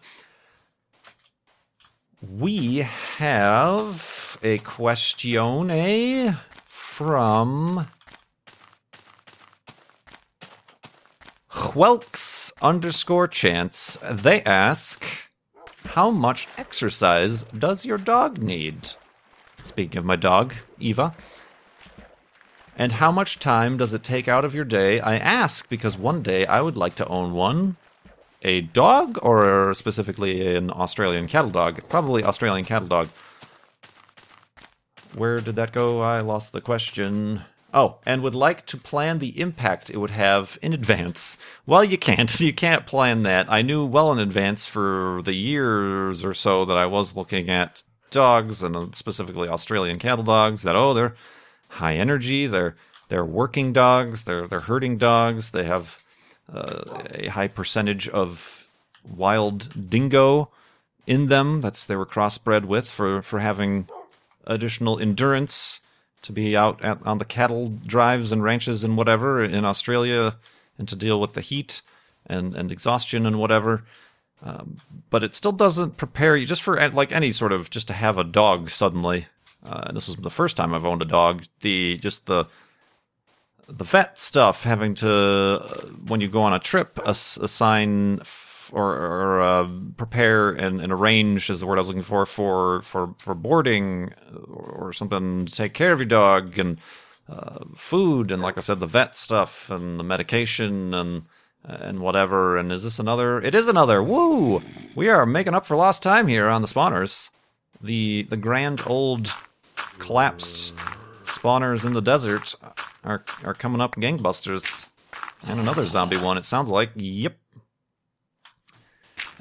we 2.21 2.77
have 3.17 4.37
a 4.43 4.59
question 4.59 5.71
eh, 5.71 6.33
from 6.67 7.87
Whelks 11.73 12.51
underscore 12.61 13.27
chance. 13.27 13.97
They 14.09 14.43
ask, 14.43 15.03
How 15.85 16.11
much 16.11 16.47
exercise 16.57 17.43
does 17.57 17.85
your 17.85 17.97
dog 17.97 18.37
need? 18.37 18.89
Speaking 19.63 19.97
of 19.97 20.05
my 20.05 20.15
dog, 20.15 20.53
Eva. 20.79 21.15
And 22.77 22.93
how 22.93 23.11
much 23.11 23.39
time 23.39 23.77
does 23.77 23.93
it 23.93 24.03
take 24.03 24.27
out 24.27 24.45
of 24.45 24.55
your 24.55 24.65
day? 24.65 24.99
I 24.99 25.17
ask 25.17 25.67
because 25.69 25.97
one 25.97 26.21
day 26.21 26.45
I 26.45 26.61
would 26.61 26.77
like 26.77 26.95
to 26.95 27.07
own 27.07 27.33
one. 27.33 27.77
A 28.43 28.61
dog, 28.61 29.19
or 29.21 29.73
specifically 29.73 30.55
an 30.55 30.71
Australian 30.71 31.27
cattle 31.27 31.51
dog? 31.51 31.81
Probably 31.89 32.23
Australian 32.23 32.65
cattle 32.65 32.87
dog. 32.87 33.09
Where 35.13 35.39
did 35.39 35.55
that 35.55 35.73
go? 35.73 36.01
I 36.01 36.21
lost 36.21 36.51
the 36.51 36.61
question. 36.61 37.43
Oh, 37.73 37.97
and 38.05 38.21
would 38.21 38.35
like 38.35 38.65
to 38.67 38.77
plan 38.77 39.19
the 39.19 39.39
impact 39.39 39.89
it 39.89 39.97
would 39.97 40.11
have 40.11 40.57
in 40.61 40.73
advance. 40.73 41.37
Well, 41.65 41.83
you 41.83 41.97
can't. 41.97 42.31
You 42.41 42.53
can't 42.53 42.85
plan 42.85 43.23
that. 43.23 43.51
I 43.51 43.61
knew 43.61 43.85
well 43.85 44.11
in 44.11 44.19
advance 44.19 44.65
for 44.65 45.21
the 45.23 45.33
years 45.33 46.23
or 46.23 46.33
so 46.33 46.65
that 46.65 46.77
I 46.77 46.85
was 46.85 47.15
looking 47.15 47.49
at 47.49 47.83
dogs 48.09 48.61
and 48.61 48.93
specifically 48.95 49.47
Australian 49.47 49.99
cattle 49.99 50.23
dogs 50.23 50.63
that 50.63 50.75
oh, 50.75 50.93
they're 50.93 51.15
high 51.69 51.95
energy, 51.95 52.47
they're 52.47 52.75
they're 53.07 53.25
working 53.25 53.73
dogs, 53.73 54.23
they're 54.23 54.47
they're 54.47 54.61
herding 54.61 54.97
dogs, 54.97 55.51
they 55.51 55.63
have 55.63 56.03
uh, 56.51 57.03
a 57.13 57.27
high 57.27 57.47
percentage 57.47 58.07
of 58.09 58.67
wild 59.07 59.89
dingo 59.89 60.49
in 61.07 61.27
them. 61.27 61.61
That's 61.61 61.85
they 61.85 61.95
were 61.95 62.05
crossbred 62.05 62.65
with 62.65 62.87
for 62.87 63.21
for 63.21 63.39
having 63.39 63.87
additional 64.45 64.99
endurance 64.99 65.81
to 66.21 66.31
be 66.31 66.55
out 66.55 66.83
at, 66.83 66.99
on 67.05 67.17
the 67.17 67.25
cattle 67.25 67.73
drives 67.85 68.31
and 68.31 68.43
ranches 68.43 68.83
and 68.83 68.97
whatever 68.97 69.43
in 69.43 69.65
Australia 69.65 70.35
and 70.77 70.87
to 70.87 70.95
deal 70.95 71.19
with 71.19 71.33
the 71.33 71.41
heat 71.41 71.81
and, 72.27 72.55
and 72.55 72.71
exhaustion 72.71 73.25
and 73.25 73.39
whatever. 73.39 73.83
Um, 74.43 74.81
but 75.09 75.23
it 75.23 75.35
still 75.35 75.51
doesn't 75.51 75.97
prepare 75.97 76.35
you 76.35 76.45
just 76.45 76.63
for 76.63 76.89
like 76.89 77.11
any 77.11 77.31
sort 77.31 77.51
of 77.51 77.69
just 77.69 77.87
to 77.87 77.93
have 77.93 78.17
a 78.17 78.23
dog 78.23 78.69
suddenly. 78.69 79.27
Uh, 79.63 79.83
and 79.87 79.97
this 79.97 80.07
was 80.07 80.15
the 80.17 80.31
first 80.31 80.57
time 80.57 80.73
I've 80.73 80.85
owned 80.85 81.03
a 81.03 81.05
dog. 81.05 81.45
The 81.61 81.97
just 81.97 82.25
the 82.25 82.45
the 83.67 83.83
vet 83.83 84.19
stuff, 84.19 84.63
having 84.63 84.95
to 84.95 85.09
uh, 85.09 85.81
when 86.07 86.21
you 86.21 86.27
go 86.27 86.41
on 86.41 86.53
a 86.53 86.59
trip, 86.59 86.99
ass- 87.05 87.37
assign 87.37 88.21
or, 88.71 88.93
or 88.95 89.41
uh, 89.41 89.67
prepare 89.97 90.51
and, 90.51 90.81
and, 90.81 90.93
arrange 90.93 91.49
is 91.49 91.59
the 91.59 91.65
word 91.65 91.77
I 91.77 91.81
was 91.81 91.87
looking 91.87 92.03
for 92.03 92.25
for 92.25 92.81
for 92.83 93.15
for 93.19 93.35
boarding 93.35 94.13
or, 94.47 94.87
or 94.87 94.93
something 94.93 95.45
to 95.45 95.53
take 95.53 95.73
care 95.73 95.91
of 95.91 95.99
your 95.99 96.05
dog 96.05 96.57
and 96.57 96.77
uh, 97.27 97.65
food 97.75 98.31
and 98.31 98.41
like 98.41 98.57
I 98.57 98.61
said 98.61 98.79
the 98.79 98.87
vet 98.87 99.17
stuff 99.17 99.69
and 99.69 99.99
the 99.99 100.03
medication 100.03 100.93
and 100.93 101.23
and 101.63 101.99
whatever. 101.99 102.57
And 102.57 102.71
is 102.71 102.83
this 102.83 102.99
another 102.99 103.41
it 103.41 103.55
is 103.55 103.67
another 103.67 104.01
woo! 104.01 104.61
We 104.95 105.09
are 105.09 105.25
making 105.25 105.53
up 105.53 105.65
for 105.65 105.75
lost 105.75 106.03
time 106.03 106.27
here 106.27 106.47
on 106.47 106.61
the 106.61 106.67
spawners. 106.67 107.29
The 107.81 108.23
the 108.23 108.37
grand 108.37 108.81
old 108.85 109.33
collapsed 109.99 110.73
spawners 111.25 111.85
in 111.85 111.93
the 111.93 112.01
desert 112.01 112.55
are 113.03 113.23
are 113.43 113.53
coming 113.53 113.81
up 113.81 113.95
gangbusters 113.95 114.87
and 115.43 115.59
another 115.59 115.85
zombie 115.85 116.17
one 116.17 116.37
it 116.37 116.45
sounds 116.45 116.69
like 116.69 116.91
yep 116.95 117.35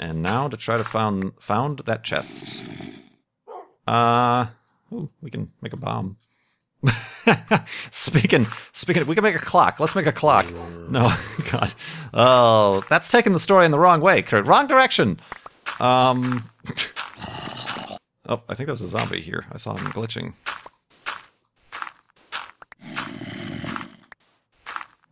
and 0.00 0.22
now 0.22 0.48
to 0.48 0.56
try 0.56 0.78
to 0.78 0.84
found 0.84 1.32
found 1.38 1.80
that 1.80 2.02
chest. 2.02 2.64
Uh, 3.86 4.46
ooh, 4.92 5.10
we 5.20 5.30
can 5.30 5.52
make 5.60 5.74
a 5.74 5.76
bomb. 5.76 6.16
speaking, 7.90 8.46
speaking, 8.72 9.06
we 9.06 9.14
can 9.14 9.22
make 9.22 9.34
a 9.34 9.40
clock. 9.40 9.78
Let's 9.78 9.94
make 9.94 10.06
a 10.06 10.12
clock. 10.12 10.50
No, 10.88 11.12
God. 11.52 11.74
Oh, 12.14 12.82
that's 12.88 13.10
taking 13.10 13.34
the 13.34 13.38
story 13.38 13.66
in 13.66 13.70
the 13.70 13.78
wrong 13.78 14.00
way, 14.00 14.22
Kurt. 14.22 14.46
Wrong 14.46 14.66
direction. 14.66 15.20
Um. 15.78 16.50
oh, 18.26 18.40
I 18.48 18.54
think 18.54 18.66
there's 18.66 18.80
a 18.80 18.88
zombie 18.88 19.20
here. 19.20 19.44
I 19.52 19.58
saw 19.58 19.76
him 19.76 19.92
glitching. 19.92 20.32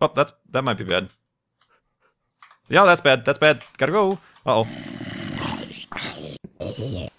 Oh, 0.00 0.12
that's 0.14 0.32
that 0.50 0.62
might 0.62 0.78
be 0.78 0.84
bad. 0.84 1.08
Yeah, 2.68 2.84
that's 2.84 3.00
bad. 3.00 3.24
That's 3.24 3.38
bad. 3.38 3.64
Gotta 3.78 3.92
go. 3.92 4.18
Uh 4.46 4.64
oh. 4.64 4.68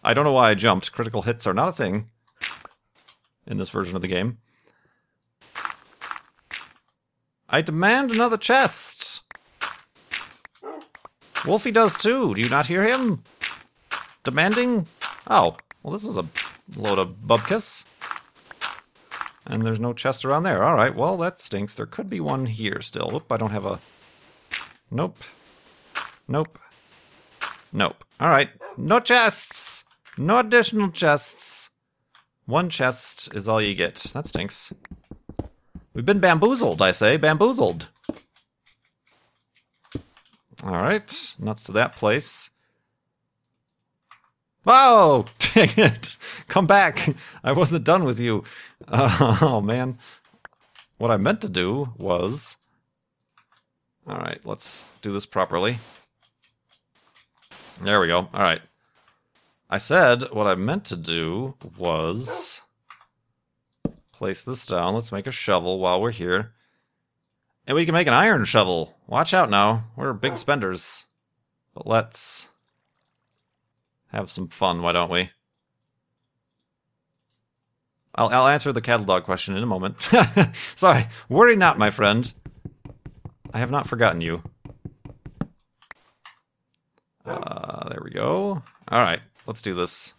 I 0.03 0.13
don't 0.13 0.25
know 0.25 0.33
why 0.33 0.51
I 0.51 0.55
jumped. 0.55 0.91
Critical 0.91 1.23
hits 1.23 1.47
are 1.47 1.53
not 1.53 1.69
a 1.69 1.73
thing 1.73 2.09
in 3.47 3.57
this 3.57 3.69
version 3.69 3.95
of 3.95 4.01
the 4.01 4.07
game. 4.07 4.37
I 7.49 7.61
demand 7.61 8.11
another 8.11 8.37
chest. 8.37 9.21
Wolfie 11.45 11.71
does 11.71 11.95
too. 11.95 12.35
Do 12.35 12.41
you 12.41 12.49
not 12.49 12.67
hear 12.67 12.83
him? 12.83 13.23
Demanding? 14.23 14.87
Oh, 15.27 15.57
well, 15.81 15.93
this 15.93 16.05
is 16.05 16.17
a 16.17 16.25
load 16.75 16.99
of 16.99 17.15
bubkiss. 17.25 17.85
And 19.49 19.65
there's 19.65 19.79
no 19.79 19.93
chest 19.93 20.23
around 20.23 20.43
there. 20.43 20.63
All 20.63 20.75
right, 20.75 20.95
well, 20.95 21.17
that 21.17 21.39
stinks. 21.39 21.73
There 21.73 21.87
could 21.87 22.09
be 22.09 22.19
one 22.19 22.45
here 22.45 22.81
still. 22.81 23.15
Oop, 23.15 23.31
I 23.31 23.37
don't 23.37 23.49
have 23.49 23.65
a. 23.65 23.79
Nope. 24.91 25.17
Nope. 26.27 26.59
Nope. 27.73 28.03
All 28.19 28.29
right. 28.29 28.49
No 28.77 28.99
chests. 28.99 29.83
No 30.17 30.37
additional 30.37 30.91
chests. 30.91 31.71
One 32.45 32.69
chest 32.69 33.33
is 33.33 33.47
all 33.47 33.61
you 33.61 33.73
get. 33.73 33.95
That 34.13 34.27
stinks. 34.27 34.71
We've 35.93 36.05
been 36.05 36.19
bamboozled, 36.19 36.81
I 36.81 36.91
say. 36.91 37.17
Bamboozled. 37.17 37.87
All 40.63 40.71
right. 40.71 41.35
Nuts 41.39 41.63
to 41.63 41.71
that 41.73 41.95
place. 41.95 42.51
Oh, 44.71 45.25
dang 45.39 45.69
it. 45.77 46.15
Come 46.47 46.67
back. 46.67 47.15
I 47.43 47.51
wasn't 47.51 47.83
done 47.83 48.03
with 48.03 48.19
you. 48.19 48.43
Uh, 48.87 49.37
oh, 49.41 49.61
man. 49.61 49.97
What 50.99 51.09
I 51.09 51.17
meant 51.17 51.41
to 51.41 51.49
do 51.49 51.93
was. 51.97 52.55
All 54.07 54.17
right, 54.17 54.39
let's 54.45 54.85
do 55.01 55.11
this 55.11 55.25
properly. 55.25 55.79
There 57.81 57.99
we 57.99 58.07
go. 58.07 58.29
All 58.33 58.41
right. 58.41 58.61
I 59.69 59.79
said 59.79 60.31
what 60.31 60.47
I 60.47 60.55
meant 60.55 60.85
to 60.85 60.95
do 60.95 61.55
was 61.77 62.61
place 64.11 64.43
this 64.43 64.65
down. 64.65 64.93
Let's 64.93 65.11
make 65.11 65.27
a 65.27 65.31
shovel 65.31 65.79
while 65.79 66.01
we're 66.01 66.11
here. 66.11 66.53
And 67.65 67.75
we 67.75 67.85
can 67.85 67.93
make 67.93 68.07
an 68.07 68.13
iron 68.13 68.45
shovel. 68.45 68.97
Watch 69.07 69.33
out 69.33 69.49
now. 69.49 69.85
We're 69.95 70.13
big 70.13 70.37
spenders. 70.37 71.05
But 71.73 71.87
let's 71.87 72.48
have 74.11 74.31
some 74.31 74.47
fun, 74.47 74.81
why 74.81 74.91
don't 74.91 75.11
we? 75.11 75.29
I'll, 78.15 78.29
I'll 78.29 78.47
answer 78.47 78.73
the 78.73 78.81
cattle 78.81 79.05
dog 79.05 79.23
question 79.23 79.55
in 79.55 79.63
a 79.63 79.67
moment. 79.67 80.01
Sorry. 80.75 81.07
Worry 81.29 81.55
not, 81.55 81.77
my 81.77 81.89
friend. 81.89 82.31
I 83.53 83.59
have 83.59 83.71
not 83.71 83.87
forgotten 83.87 84.21
you. 84.21 84.43
Uh, 87.25 87.87
there 87.89 88.01
we 88.03 88.09
go. 88.09 88.61
All 88.89 88.99
right, 88.99 89.21
let's 89.45 89.61
do 89.61 89.75
this. 89.75 90.15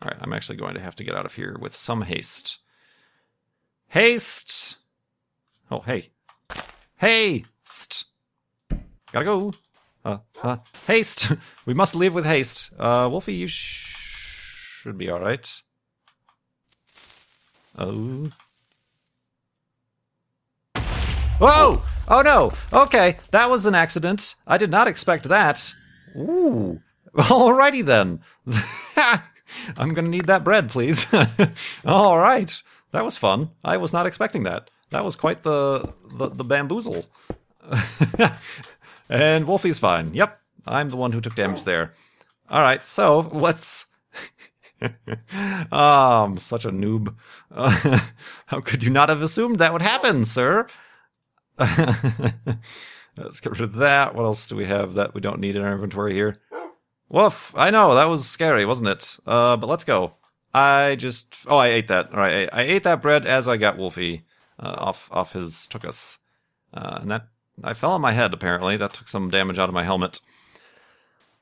All 0.00 0.08
right, 0.08 0.16
I'm 0.20 0.32
actually 0.32 0.56
going 0.56 0.74
to 0.74 0.80
have 0.80 0.96
to 0.96 1.04
get 1.04 1.14
out 1.14 1.26
of 1.26 1.34
here 1.34 1.56
with 1.60 1.76
some 1.76 2.02
haste. 2.02 2.58
Haste! 3.88 4.76
Oh, 5.70 5.80
hey. 5.80 6.10
Haste! 6.96 8.07
Gotta 9.12 9.24
go. 9.24 9.52
Uh, 10.04 10.18
uh, 10.42 10.56
haste! 10.86 11.32
we 11.66 11.74
must 11.74 11.94
leave 11.94 12.14
with 12.14 12.26
haste. 12.26 12.70
Uh, 12.78 13.08
Wolfie, 13.10 13.34
you 13.34 13.46
sh- 13.46 14.82
should 14.82 14.98
be 14.98 15.10
alright. 15.10 15.62
Oh. 17.76 18.30
Whoa! 21.38 21.82
Oh 22.08 22.22
no! 22.22 22.52
Okay, 22.72 23.18
that 23.30 23.48
was 23.48 23.66
an 23.66 23.74
accident. 23.74 24.34
I 24.46 24.58
did 24.58 24.70
not 24.70 24.88
expect 24.88 25.28
that. 25.28 25.72
Ooh. 26.16 26.80
Alrighty 27.16 27.84
then. 27.84 28.20
I'm 29.76 29.94
gonna 29.94 30.08
need 30.08 30.26
that 30.26 30.44
bread, 30.44 30.68
please. 30.68 31.06
All 31.84 32.18
right. 32.18 32.62
That 32.92 33.04
was 33.04 33.16
fun. 33.16 33.50
I 33.64 33.76
was 33.76 33.92
not 33.92 34.06
expecting 34.06 34.44
that. 34.44 34.70
That 34.90 35.04
was 35.04 35.16
quite 35.16 35.42
the 35.42 35.92
the, 36.14 36.28
the 36.28 36.44
bamboozle. 36.44 37.04
And 39.08 39.46
Wolfie's 39.46 39.78
fine. 39.78 40.14
Yep, 40.14 40.40
I'm 40.66 40.90
the 40.90 40.96
one 40.96 41.12
who 41.12 41.20
took 41.20 41.34
damage 41.34 41.64
there. 41.64 41.94
All 42.50 42.60
right, 42.60 42.84
so 42.84 43.20
let's. 43.32 43.86
oh, 44.82 44.88
I'm 45.72 46.38
such 46.38 46.64
a 46.64 46.70
noob. 46.70 47.14
Uh, 47.50 48.00
how 48.46 48.60
could 48.60 48.82
you 48.82 48.90
not 48.90 49.08
have 49.08 49.22
assumed 49.22 49.58
that 49.58 49.72
would 49.72 49.82
happen, 49.82 50.24
sir? 50.24 50.66
Let's 53.16 53.40
get 53.40 53.52
rid 53.52 53.62
of 53.62 53.74
that. 53.74 54.14
What 54.14 54.22
else 54.24 54.46
do 54.46 54.54
we 54.54 54.66
have 54.66 54.94
that 54.94 55.12
we 55.12 55.20
don't 55.20 55.40
need 55.40 55.56
in 55.56 55.62
our 55.62 55.72
inventory 55.72 56.14
here? 56.14 56.38
Woof! 57.08 57.52
I 57.56 57.70
know 57.70 57.94
that 57.94 58.04
was 58.04 58.28
scary, 58.28 58.64
wasn't 58.64 58.88
it? 58.88 59.16
Uh, 59.26 59.56
but 59.56 59.66
let's 59.66 59.84
go. 59.84 60.14
I 60.54 60.94
just 60.96 61.34
oh 61.46 61.56
I 61.56 61.68
ate 61.68 61.88
that. 61.88 62.12
All 62.12 62.18
right, 62.18 62.48
I, 62.52 62.60
I 62.60 62.62
ate 62.64 62.84
that 62.84 63.02
bread 63.02 63.26
as 63.26 63.48
I 63.48 63.56
got 63.56 63.76
Wolfie 63.76 64.22
uh, 64.58 64.74
off 64.78 65.08
off 65.10 65.32
his 65.32 65.66
took 65.66 65.84
us, 65.84 66.18
uh, 66.72 66.98
and 67.00 67.10
that 67.10 67.28
I 67.62 67.74
fell 67.74 67.92
on 67.92 68.00
my 68.00 68.12
head. 68.12 68.32
Apparently, 68.32 68.76
that 68.76 68.94
took 68.94 69.08
some 69.08 69.30
damage 69.30 69.58
out 69.58 69.68
of 69.68 69.74
my 69.74 69.84
helmet. 69.84 70.20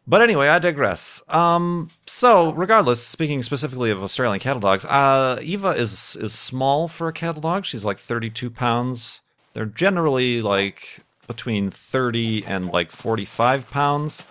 But 0.07 0.23
anyway, 0.23 0.49
I 0.49 0.61
digress. 0.61 1.23
Um, 1.29 1.91
so 2.07 2.53
regardless, 2.53 3.05
speaking 3.05 3.43
specifically 3.43 3.91
of 3.91 4.05
Australian 4.05 4.39
cattle 4.39 4.61
dogs, 4.61 4.85
uh, 4.85 5.41
Eva 5.43 5.71
is 5.71 6.17
is 6.21 6.33
small 6.33 6.87
for 6.87 7.09
a 7.09 7.13
cattle 7.13 7.43
dog. 7.43 7.65
She's 7.65 7.85
like 7.85 7.99
32 7.99 8.51
pounds. 8.51 9.21
They're 9.53 9.67
generally 9.67 10.43
like 10.43 11.01
between 11.27 11.71
30 11.71 12.45
and 12.45 12.69
like 12.69 12.93
45 12.93 13.69
pounds. 13.71 14.25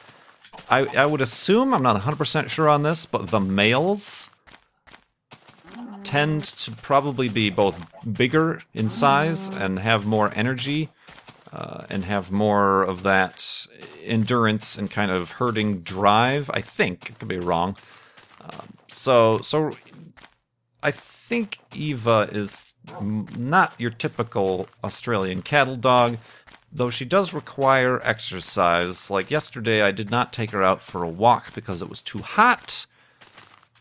I, 0.70 0.86
I 0.96 1.06
would 1.06 1.20
assume, 1.20 1.74
I'm 1.74 1.84
not 1.84 2.02
100% 2.02 2.50
sure 2.50 2.70
on 2.70 2.84
this, 2.84 3.06
but 3.06 3.28
the 3.28 3.42
males 3.42 4.30
tend 6.04 6.44
to 6.46 6.72
probably 6.72 7.28
be 7.28 7.50
both 7.50 7.78
bigger 8.14 8.62
in 8.74 8.90
size 8.90 9.50
and 9.50 9.80
have 9.80 10.06
more 10.06 10.32
energy 10.36 10.90
uh, 11.56 11.86
and 11.90 12.04
have 12.04 12.32
more 12.32 12.84
of 12.84 13.04
that 13.04 13.68
endurance 14.04 14.78
and 14.78 14.92
kind 14.92 15.10
of 15.10 15.32
herding 15.32 15.80
drive. 15.82 16.52
I 16.54 16.62
think 16.62 17.10
it 17.10 17.20
could 17.20 17.30
be 17.30 17.40
wrong. 17.40 17.78
Um, 18.42 18.74
so 18.88 19.40
so 19.40 19.72
I 20.84 20.92
think 20.92 21.60
Eva 21.74 22.30
is 22.32 22.76
not 23.02 23.74
your 23.80 23.92
typical 23.92 24.68
Australian 24.84 25.42
cattle 25.42 25.78
dog, 25.78 26.18
though 26.72 26.90
she 26.90 27.06
does 27.06 27.34
require 27.34 28.02
exercise. 28.04 29.10
Like 29.10 29.32
yesterday, 29.32 29.82
I 29.82 29.92
did 29.92 30.12
not 30.12 30.34
take 30.34 30.52
her 30.52 30.62
out 30.62 30.84
for 30.84 31.04
a 31.04 31.10
walk 31.10 31.54
because 31.56 31.82
it 31.82 31.90
was 31.90 32.02
too 32.02 32.20
hot 32.20 32.86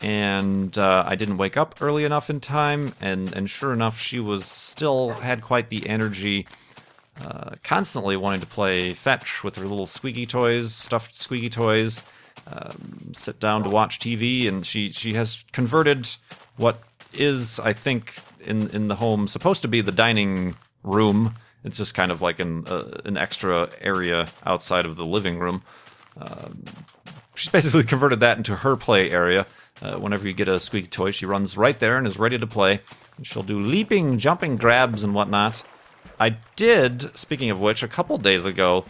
and 0.01 0.77
uh, 0.77 1.05
I 1.07 1.15
didn't 1.15 1.39
wake 1.39 1.57
up 1.57 1.77
early 1.81 2.05
enough 2.05 2.29
in 2.29 2.39
time, 2.39 2.95
and 3.01 3.33
and 3.35 3.49
sure 3.49 3.73
enough, 3.73 3.99
she 3.99 4.21
was 4.21 4.45
still 4.45 5.11
had 5.11 5.41
quite 5.41 5.71
the 5.71 5.89
energy, 5.89 6.47
uh, 7.21 7.51
constantly 7.63 8.17
wanting 8.17 8.41
to 8.41 8.47
play 8.47 8.93
fetch 8.93 9.45
with 9.45 9.57
her 9.57 9.63
little 9.67 9.87
squeaky 9.87 10.27
toys, 10.27 10.75
stuffed 10.75 11.15
squeaky 11.15 11.51
toys, 11.51 12.03
um, 12.51 13.13
sit 13.13 13.39
down 13.41 13.63
to 13.65 13.71
watch 13.71 13.99
TV, 13.99 14.49
and 14.49 14.67
she 14.67 14.91
she 14.91 15.15
has 15.15 15.45
converted 15.53 16.09
what 16.57 16.83
is 17.13 17.61
I 17.61 17.73
think 17.73 18.17
in 18.41 18.69
in 18.71 18.89
the 18.89 18.97
home 18.97 19.29
supposed 19.29 19.63
to 19.63 19.69
be 19.69 19.81
the 19.81 19.93
dining 19.93 20.57
room. 20.83 21.35
It's 21.63 21.79
just 21.79 21.95
kind 21.95 22.11
of 22.11 22.21
like 22.21 22.41
an 22.41 22.67
uh, 22.67 23.01
an 23.05 23.17
extra 23.17 23.69
area 23.81 24.27
outside 24.45 24.85
of 24.85 24.97
the 24.97 25.07
living 25.07 25.39
room. 25.39 25.63
Um, 26.21 26.65
she's 27.35 27.51
basically 27.53 27.85
converted 27.85 28.21
that 28.21 28.37
into 28.37 28.57
her 28.57 28.77
play 28.77 29.11
area. 29.11 29.47
Uh, 29.83 29.97
whenever 29.97 30.27
you 30.27 30.35
get 30.35 30.49
a 30.49 30.61
squeaky 30.61 30.87
toy, 30.89 31.11
she 31.11 31.27
runs 31.27 31.57
right 31.57 31.79
there 31.79 31.97
and 31.99 32.07
is 32.07 32.19
ready 32.19 32.39
to 32.39 32.47
play. 32.47 32.81
She'll 33.23 33.43
do 33.43 33.61
leaping, 33.61 34.19
jumping 34.19 34.57
grabs 34.57 35.03
and 35.03 35.15
whatnot. 35.15 35.63
I 36.19 36.37
did, 36.57 37.17
speaking 37.17 37.51
of 37.51 37.61
which, 37.61 37.83
a 37.83 37.89
couple 37.89 38.17
days 38.19 38.45
ago, 38.45 38.85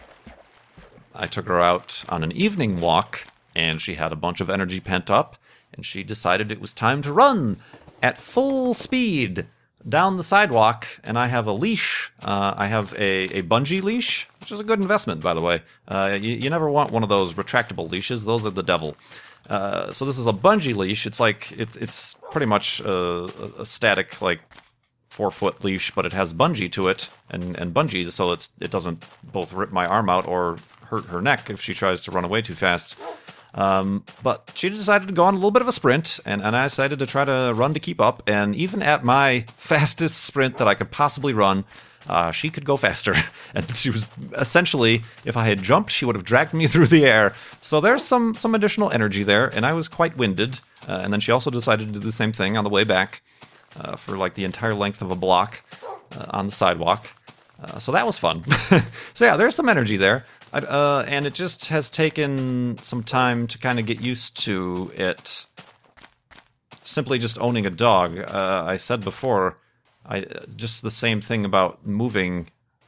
I 1.13 1.27
took 1.27 1.47
her 1.47 1.61
out 1.61 2.03
on 2.09 2.23
an 2.23 2.31
evening 2.31 2.79
walk, 2.79 3.27
and 3.55 3.81
she 3.81 3.95
had 3.95 4.11
a 4.11 4.17
bunch 4.17 4.41
of 4.41 4.49
energy 4.49 4.79
pent 4.79 5.09
up, 5.09 5.37
and 5.73 5.85
she 5.85 6.03
decided 6.03 6.51
it 6.51 6.61
was 6.61 6.73
time 6.73 7.01
to 7.01 7.13
run 7.13 7.59
at 8.01 8.17
full 8.17 8.73
speed 8.73 9.47
down 9.87 10.17
the 10.17 10.23
sidewalk. 10.23 10.87
And 11.03 11.17
I 11.17 11.27
have 11.27 11.47
a 11.47 11.51
leash. 11.51 12.11
Uh, 12.23 12.53
I 12.55 12.67
have 12.67 12.93
a, 12.93 13.39
a 13.39 13.43
bungee 13.43 13.81
leash, 13.81 14.27
which 14.39 14.51
is 14.51 14.59
a 14.59 14.63
good 14.63 14.79
investment, 14.79 15.21
by 15.21 15.33
the 15.33 15.41
way. 15.41 15.61
Uh, 15.87 16.17
you, 16.19 16.35
you 16.35 16.49
never 16.49 16.69
want 16.69 16.91
one 16.91 17.03
of 17.03 17.09
those 17.09 17.33
retractable 17.33 17.89
leashes; 17.89 18.25
those 18.25 18.45
are 18.45 18.51
the 18.51 18.63
devil. 18.63 18.95
Uh, 19.49 19.91
so 19.91 20.05
this 20.05 20.17
is 20.17 20.27
a 20.27 20.33
bungee 20.33 20.75
leash. 20.75 21.05
It's 21.05 21.19
like 21.19 21.51
it's 21.57 21.75
it's 21.75 22.15
pretty 22.31 22.47
much 22.47 22.79
a, 22.81 23.29
a, 23.59 23.65
static 23.65 24.21
like 24.21 24.39
four 25.15 25.31
foot 25.31 25.63
leash, 25.63 25.91
but 25.91 26.05
it 26.05 26.11
has 26.11 26.33
bungee 26.33 26.71
to 26.73 26.89
it 26.89 27.09
and 27.29 27.57
and 27.57 27.73
bungee, 27.73 28.11
so 28.11 28.31
it's 28.31 28.49
it 28.59 28.69
doesn't 28.69 29.05
both 29.31 29.53
rip 29.53 29.71
my 29.71 29.85
arm 29.85 30.09
out 30.09 30.27
or 30.27 30.57
hurt 30.89 31.05
her 31.05 31.21
neck 31.21 31.49
if 31.49 31.61
she 31.61 31.73
tries 31.73 32.03
to 32.03 32.11
run 32.11 32.25
away 32.25 32.41
too 32.41 32.53
fast. 32.53 32.97
Um, 33.53 34.03
but 34.21 34.51
she 34.53 34.69
decided 34.69 35.07
to 35.07 35.13
go 35.13 35.23
on 35.23 35.33
a 35.33 35.37
little 35.37 35.51
bit 35.51 35.61
of 35.61 35.69
a 35.69 35.71
sprint, 35.71 36.19
and, 36.25 36.41
and 36.41 36.57
I 36.57 36.65
decided 36.65 36.99
to 36.99 37.05
try 37.05 37.23
to 37.23 37.53
run 37.55 37.73
to 37.73 37.79
keep 37.79 38.01
up. 38.01 38.21
And 38.27 38.53
even 38.53 38.83
at 38.83 39.05
my 39.05 39.45
fastest 39.57 40.21
sprint 40.21 40.57
that 40.57 40.67
I 40.67 40.75
could 40.75 40.91
possibly 40.91 41.31
run, 41.31 41.63
uh, 42.09 42.31
she 42.31 42.49
could 42.49 42.65
go 42.65 42.75
faster. 42.75 43.15
and 43.55 43.73
she 43.73 43.89
was 43.89 44.05
essentially, 44.33 45.03
if 45.23 45.37
I 45.37 45.45
had 45.45 45.63
jumped, 45.63 45.91
she 45.91 46.03
would 46.03 46.17
have 46.17 46.25
dragged 46.25 46.53
me 46.53 46.67
through 46.71 46.87
the 46.87 47.05
air. 47.05 47.33
So 47.61 47.79
there's 47.79 48.03
some 48.03 48.35
some 48.35 48.53
additional 48.53 48.91
energy 48.91 49.23
there, 49.23 49.47
and 49.47 49.65
I 49.65 49.71
was 49.71 49.87
quite 49.87 50.17
winded. 50.17 50.59
Uh, 50.85 50.99
and 51.03 51.13
then 51.13 51.21
she 51.21 51.31
also 51.31 51.49
decided 51.49 51.87
to 51.87 51.99
do 51.99 52.05
the 52.05 52.11
same 52.11 52.33
thing 52.33 52.57
on 52.57 52.65
the 52.65 52.69
way 52.69 52.83
back 52.83 53.21
uh, 53.79 53.95
for 53.95 54.17
like 54.17 54.33
the 54.33 54.43
entire 54.43 54.75
length 54.75 55.01
of 55.01 55.11
a 55.11 55.15
block 55.15 55.61
uh, 56.17 56.25
on 56.29 56.45
the 56.47 56.51
sidewalk. 56.51 57.07
Uh, 57.61 57.79
so 57.79 57.91
that 57.91 58.05
was 58.05 58.17
fun. 58.17 58.43
so 59.13 59.25
yeah, 59.25 59.37
there's 59.37 59.55
some 59.55 59.69
energy 59.69 59.97
there. 59.97 60.25
Uh, 60.53 61.03
and 61.07 61.25
it 61.25 61.33
just 61.33 61.67
has 61.67 61.89
taken 61.89 62.77
some 62.81 63.03
time 63.03 63.45
to 63.47 63.57
kind 63.57 63.77
of 63.77 63.85
get 63.85 64.01
used 64.01 64.41
to 64.43 64.91
it. 64.95 65.45
Simply 66.83 67.19
just 67.19 67.37
owning 67.39 67.65
a 67.65 67.69
dog. 67.69 68.19
I 68.19 68.77
said 68.77 69.03
before, 69.03 69.57
I 70.05 70.21
just 70.55 70.81
the 70.81 70.91
same 70.91 71.19
thing 71.19 71.43
about 71.43 71.85
moving 71.85 72.47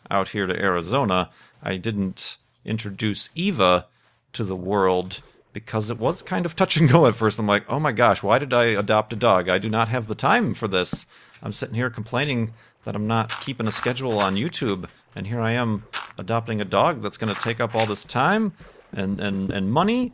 out 0.09 0.29
here 0.29 0.45
to 0.45 0.57
Arizona. 0.57 1.29
I 1.61 1.77
didn't 1.77 2.37
introduce 2.63 3.29
Eva 3.35 3.87
to 4.33 4.43
the 4.43 4.55
world 4.55 5.21
because 5.53 5.89
it 5.89 5.97
was 5.97 6.21
kind 6.21 6.45
of 6.45 6.55
touch 6.55 6.77
and 6.77 6.89
go 6.89 7.07
at 7.07 7.15
first. 7.15 7.39
I'm 7.39 7.47
like, 7.47 7.65
oh 7.69 7.79
my 7.79 7.91
gosh, 7.91 8.21
why 8.21 8.39
did 8.39 8.53
I 8.53 8.65
adopt 8.65 9.13
a 9.13 9.15
dog? 9.15 9.49
I 9.49 9.57
do 9.57 9.69
not 9.69 9.87
have 9.87 10.07
the 10.07 10.15
time 10.15 10.53
for 10.53 10.67
this. 10.67 11.05
I'm 11.41 11.53
sitting 11.53 11.75
here 11.75 11.89
complaining 11.89 12.53
that 12.83 12.95
I'm 12.95 13.07
not 13.07 13.29
keeping 13.41 13.67
a 13.67 13.71
schedule 13.71 14.19
on 14.19 14.35
YouTube, 14.35 14.87
and 15.15 15.27
here 15.27 15.41
I 15.41 15.51
am 15.51 15.83
adopting 16.17 16.61
a 16.61 16.65
dog 16.65 17.01
that's 17.01 17.17
going 17.17 17.33
to 17.33 17.41
take 17.41 17.59
up 17.59 17.75
all 17.75 17.85
this 17.85 18.03
time 18.03 18.53
and, 18.93 19.19
and, 19.19 19.51
and 19.51 19.71
money, 19.71 20.13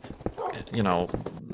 you 0.72 0.82
know, 0.82 1.08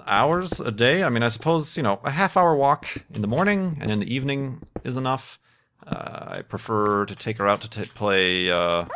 hours 0.06 0.60
a 0.60 0.70
day. 0.70 1.02
I 1.02 1.08
mean, 1.08 1.22
I 1.22 1.28
suppose, 1.28 1.76
you 1.76 1.82
know, 1.82 2.00
a 2.04 2.10
half 2.10 2.36
hour 2.36 2.56
walk 2.56 2.86
in 3.12 3.22
the 3.22 3.28
morning 3.28 3.78
and 3.80 3.90
in 3.90 4.00
the 4.00 4.12
evening 4.12 4.62
is 4.84 4.96
enough. 4.96 5.38
Uh, 5.86 6.36
I 6.38 6.42
prefer 6.42 7.06
to 7.06 7.14
take 7.14 7.38
her 7.38 7.48
out 7.48 7.60
to 7.62 7.70
t- 7.70 7.90
play. 7.94 8.50
Uh, 8.50 8.86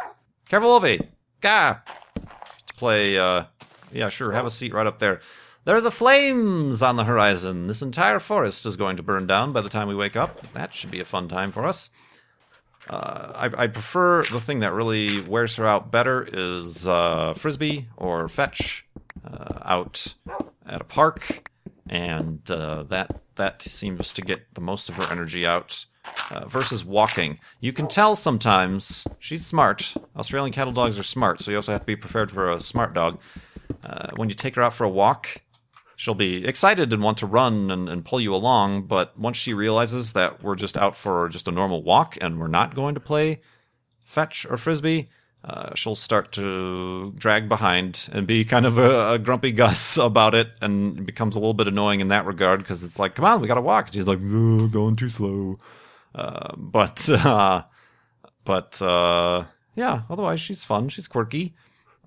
Careful, 0.48 0.68
Wolfie! 0.70 1.00
Gah! 1.40 1.78
To 2.14 2.74
play. 2.74 3.18
Uh, 3.18 3.44
yeah, 3.94 4.08
sure, 4.08 4.32
have 4.32 4.46
a 4.46 4.50
seat 4.50 4.74
right 4.74 4.86
up 4.86 4.98
there. 4.98 5.20
There's 5.64 5.84
a 5.84 5.90
flames 5.90 6.82
on 6.82 6.96
the 6.96 7.04
horizon. 7.04 7.68
This 7.68 7.80
entire 7.80 8.20
forest 8.20 8.66
is 8.66 8.76
going 8.76 8.98
to 8.98 9.02
burn 9.02 9.26
down 9.26 9.52
by 9.52 9.62
the 9.62 9.70
time 9.70 9.88
we 9.88 9.94
wake 9.94 10.16
up. 10.16 10.52
That 10.52 10.74
should 10.74 10.90
be 10.90 11.00
a 11.00 11.06
fun 11.06 11.26
time 11.26 11.52
for 11.52 11.64
us. 11.64 11.88
Uh, 12.88 13.32
I, 13.34 13.62
I, 13.62 13.66
prefer 13.68 14.24
the 14.24 14.42
thing 14.42 14.60
that 14.60 14.74
really 14.74 15.22
wears 15.22 15.56
her 15.56 15.66
out 15.66 15.90
better 15.90 16.28
is 16.30 16.86
uh, 16.86 17.32
frisbee 17.32 17.88
or 17.96 18.28
fetch 18.28 18.84
uh, 19.24 19.58
out 19.62 20.14
at 20.66 20.82
a 20.82 20.84
park, 20.84 21.50
and 21.88 22.42
uh, 22.50 22.82
that 22.84 23.22
that 23.36 23.62
seems 23.62 24.12
to 24.12 24.20
get 24.20 24.52
the 24.52 24.60
most 24.60 24.90
of 24.90 24.96
her 24.96 25.10
energy 25.10 25.46
out. 25.46 25.86
Uh, 26.30 26.46
versus 26.46 26.84
walking, 26.84 27.38
you 27.60 27.72
can 27.72 27.88
tell 27.88 28.14
sometimes 28.14 29.06
she's 29.18 29.46
smart. 29.46 29.94
Australian 30.18 30.52
cattle 30.52 30.72
dogs 30.72 30.98
are 30.98 31.02
smart, 31.02 31.40
so 31.40 31.50
you 31.50 31.56
also 31.56 31.72
have 31.72 31.80
to 31.80 31.86
be 31.86 31.96
prepared 31.96 32.30
for 32.30 32.50
a 32.50 32.60
smart 32.60 32.92
dog. 32.92 33.18
Uh, 33.82 34.10
when 34.16 34.28
you 34.28 34.34
take 34.34 34.54
her 34.56 34.62
out 34.62 34.74
for 34.74 34.84
a 34.84 34.88
walk, 34.88 35.40
she'll 35.96 36.14
be 36.14 36.44
excited 36.46 36.92
and 36.92 37.02
want 37.02 37.18
to 37.18 37.26
run 37.26 37.70
and, 37.70 37.88
and, 37.88 38.04
pull 38.04 38.20
you 38.20 38.34
along. 38.34 38.82
But 38.82 39.18
once 39.18 39.36
she 39.36 39.54
realizes 39.54 40.12
that 40.12 40.42
we're 40.42 40.56
just 40.56 40.76
out 40.76 40.96
for 40.96 41.28
just 41.28 41.48
a 41.48 41.52
normal 41.52 41.82
walk 41.82 42.18
and 42.20 42.38
we're 42.38 42.48
not 42.48 42.74
going 42.74 42.94
to 42.94 43.00
play 43.00 43.40
fetch 44.04 44.46
or 44.48 44.56
frisbee, 44.56 45.08
uh, 45.44 45.74
she'll 45.74 45.94
start 45.94 46.32
to 46.32 47.12
drag 47.16 47.48
behind 47.48 48.08
and 48.12 48.26
be 48.26 48.44
kind 48.46 48.64
of 48.64 48.78
a, 48.78 49.12
a, 49.12 49.18
grumpy 49.18 49.52
Gus 49.52 49.96
about 49.98 50.34
it, 50.34 50.48
and 50.62 50.98
it 51.00 51.04
becomes 51.04 51.36
a 51.36 51.38
little 51.38 51.54
bit 51.54 51.68
annoying 51.68 52.00
in 52.00 52.08
that 52.08 52.24
regard 52.24 52.60
because 52.60 52.82
it's 52.82 52.98
like, 52.98 53.14
come 53.14 53.26
on, 53.26 53.42
we 53.42 53.48
gotta 53.48 53.60
walk. 53.60 53.92
She's 53.92 54.08
like, 54.08 54.20
going 54.22 54.96
too 54.96 55.10
slow. 55.10 55.58
Uh, 56.14 56.54
but 56.56 57.08
uh, 57.10 57.62
but 58.44 58.80
uh, 58.80 59.44
yeah, 59.74 60.02
otherwise 60.08 60.40
she's 60.40 60.64
fun. 60.64 60.88
She's 60.88 61.08
quirky. 61.08 61.54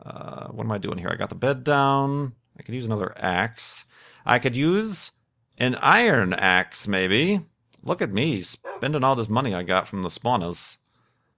Uh, 0.03 0.47
what 0.47 0.63
am 0.63 0.71
I 0.71 0.77
doing 0.77 0.97
here? 0.97 1.09
I 1.11 1.15
got 1.15 1.29
the 1.29 1.35
bed 1.35 1.63
down. 1.63 2.33
I 2.57 2.63
could 2.63 2.75
use 2.75 2.85
another 2.85 3.13
axe. 3.17 3.85
I 4.25 4.39
could 4.39 4.55
use 4.55 5.11
an 5.57 5.75
iron 5.75 6.33
axe, 6.33 6.87
maybe. 6.87 7.41
Look 7.83 8.01
at 8.01 8.11
me 8.11 8.41
spending 8.41 9.03
all 9.03 9.15
this 9.15 9.29
money 9.29 9.53
I 9.53 9.63
got 9.63 9.87
from 9.87 10.01
the 10.01 10.09
spawners. 10.09 10.77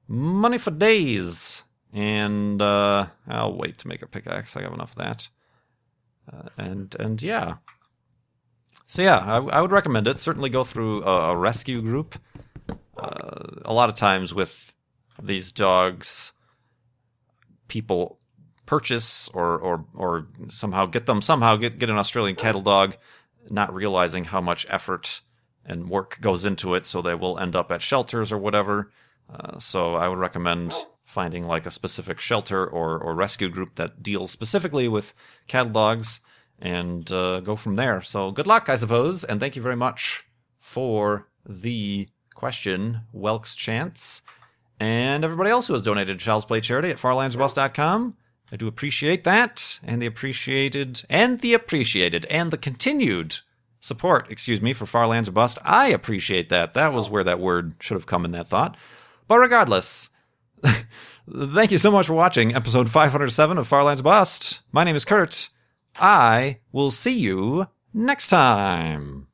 Money 0.08 0.58
for 0.58 0.72
days. 0.72 1.64
And 1.94 2.62
uh, 2.62 3.08
I'll 3.28 3.56
wait 3.56 3.78
to 3.80 3.88
make 3.88 4.02
a 4.02 4.08
pickaxe. 4.08 4.56
I 4.56 4.62
have 4.62 4.74
enough 4.74 4.92
of 4.92 4.98
that. 4.98 5.28
Uh, 6.32 6.50
and 6.58 6.96
and 7.00 7.22
yeah. 7.22 7.56
So 8.86 9.02
yeah, 9.02 9.18
I, 9.18 9.38
I, 9.38 9.62
would 9.62 9.72
recommend 9.72 10.08
it. 10.08 10.20
Certainly 10.20 10.50
go 10.50 10.64
through 10.64 11.04
a, 11.04 11.32
a 11.32 11.36
rescue 11.36 11.82
group. 11.82 12.20
Uh, 12.98 13.62
a 13.66 13.74
lot 13.74 13.90
of 13.90 13.96
times 13.96 14.34
with 14.34 14.74
these 15.22 15.52
dogs, 15.52 16.34
people 17.68 18.19
purchase 18.70 19.28
or 19.30 19.58
or 19.58 19.84
or 19.96 20.28
somehow 20.50 20.86
get 20.86 21.08
them 21.08 21.24
somehow 21.24 21.56
get 21.56 21.80
get 21.80 21.90
an 21.90 21.98
Australian 21.98 22.36
cattle 22.36 22.62
dog, 22.62 22.96
not 23.50 23.74
realizing 23.74 24.26
how 24.26 24.40
much 24.40 24.68
effort 24.70 25.22
and 25.66 25.90
work 25.90 26.20
goes 26.22 26.46
into 26.46 26.76
it, 26.76 26.86
so 26.86 27.02
they 27.02 27.16
will 27.16 27.40
end 27.40 27.56
up 27.56 27.72
at 27.72 27.82
shelters 27.82 28.32
or 28.32 28.38
whatever. 28.38 28.92
Uh, 29.28 29.58
so 29.58 29.96
I 29.96 30.08
would 30.08 30.20
recommend 30.20 30.76
finding 31.04 31.46
like 31.48 31.66
a 31.66 31.72
specific 31.72 32.20
shelter 32.20 32.64
or, 32.64 33.00
or 33.00 33.16
rescue 33.16 33.50
group 33.50 33.74
that 33.76 34.04
deals 34.04 34.30
specifically 34.30 34.88
with 34.88 35.16
cattle 35.48 35.72
dogs 35.72 36.22
and 36.60 37.12
uh, 37.12 37.40
go 37.40 37.56
from 37.56 37.76
there. 37.76 38.04
So 38.04 38.32
good 38.32 38.46
luck, 38.46 38.70
I 38.70 38.76
suppose, 38.76 39.24
and 39.24 39.40
thank 39.40 39.56
you 39.56 39.64
very 39.64 39.76
much 39.76 40.26
for 40.60 41.28
the 41.44 42.08
question, 42.36 43.02
Welk's 43.14 43.56
Chance, 43.56 44.22
and 44.80 45.26
everybody 45.26 45.50
else 45.50 45.66
who 45.66 45.74
has 45.74 45.82
donated 45.82 46.20
to 46.20 46.24
Child's 46.24 46.46
Play 46.46 46.62
Charity 46.62 46.92
at 46.92 46.98
farlandsorbust.com. 46.98 48.16
I 48.52 48.56
do 48.56 48.68
appreciate 48.68 49.24
that, 49.26 49.80
and 49.84 50.02
the 50.02 50.08
appreciated, 50.08 51.04
and 51.10 51.40
the 51.40 51.54
appreciated, 51.54 52.26
and 52.26 52.52
the 52.52 52.58
continued 52.58 53.40
support, 53.80 54.30
excuse 54.32 54.62
me, 54.62 54.74
for 54.74 54.86
Farlands 54.86 55.30
Bust. 55.30 55.58
I 55.64 55.88
appreciate 55.88 56.50
that. 56.50 56.74
That 56.74 56.94
was 56.94 57.10
where 57.10 57.24
that 57.24 57.40
word 57.40 57.76
should 57.80 57.96
have 57.96 58.08
come 58.08 58.26
in 58.26 58.32
that 58.32 58.48
thought. 58.48 58.76
But 59.28 59.40
regardless, 59.40 60.10
thank 60.64 61.72
you 61.72 61.78
so 61.78 61.92
much 61.92 62.08
for 62.08 62.14
watching 62.14 62.56
episode 62.56 62.90
507 62.90 63.58
of 63.58 63.68
Farlands 63.68 64.02
Bust. 64.02 64.62
My 64.72 64.84
name 64.84 64.96
is 64.96 65.06
Kurt. 65.06 65.50
I 65.96 66.60
will 66.72 66.92
see 66.92 67.18
you 67.18 67.68
next 67.94 68.30
time. 68.30 69.28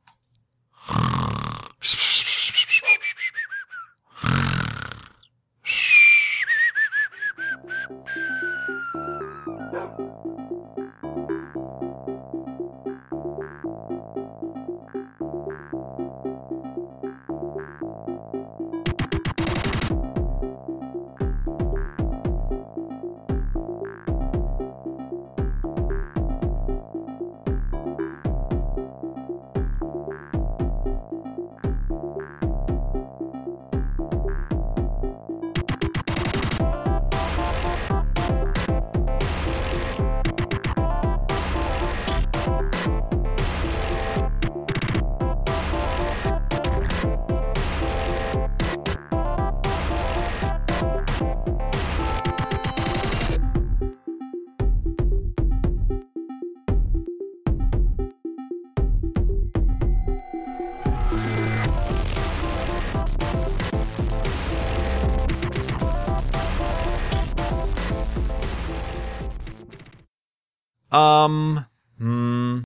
Um. 70.96 71.66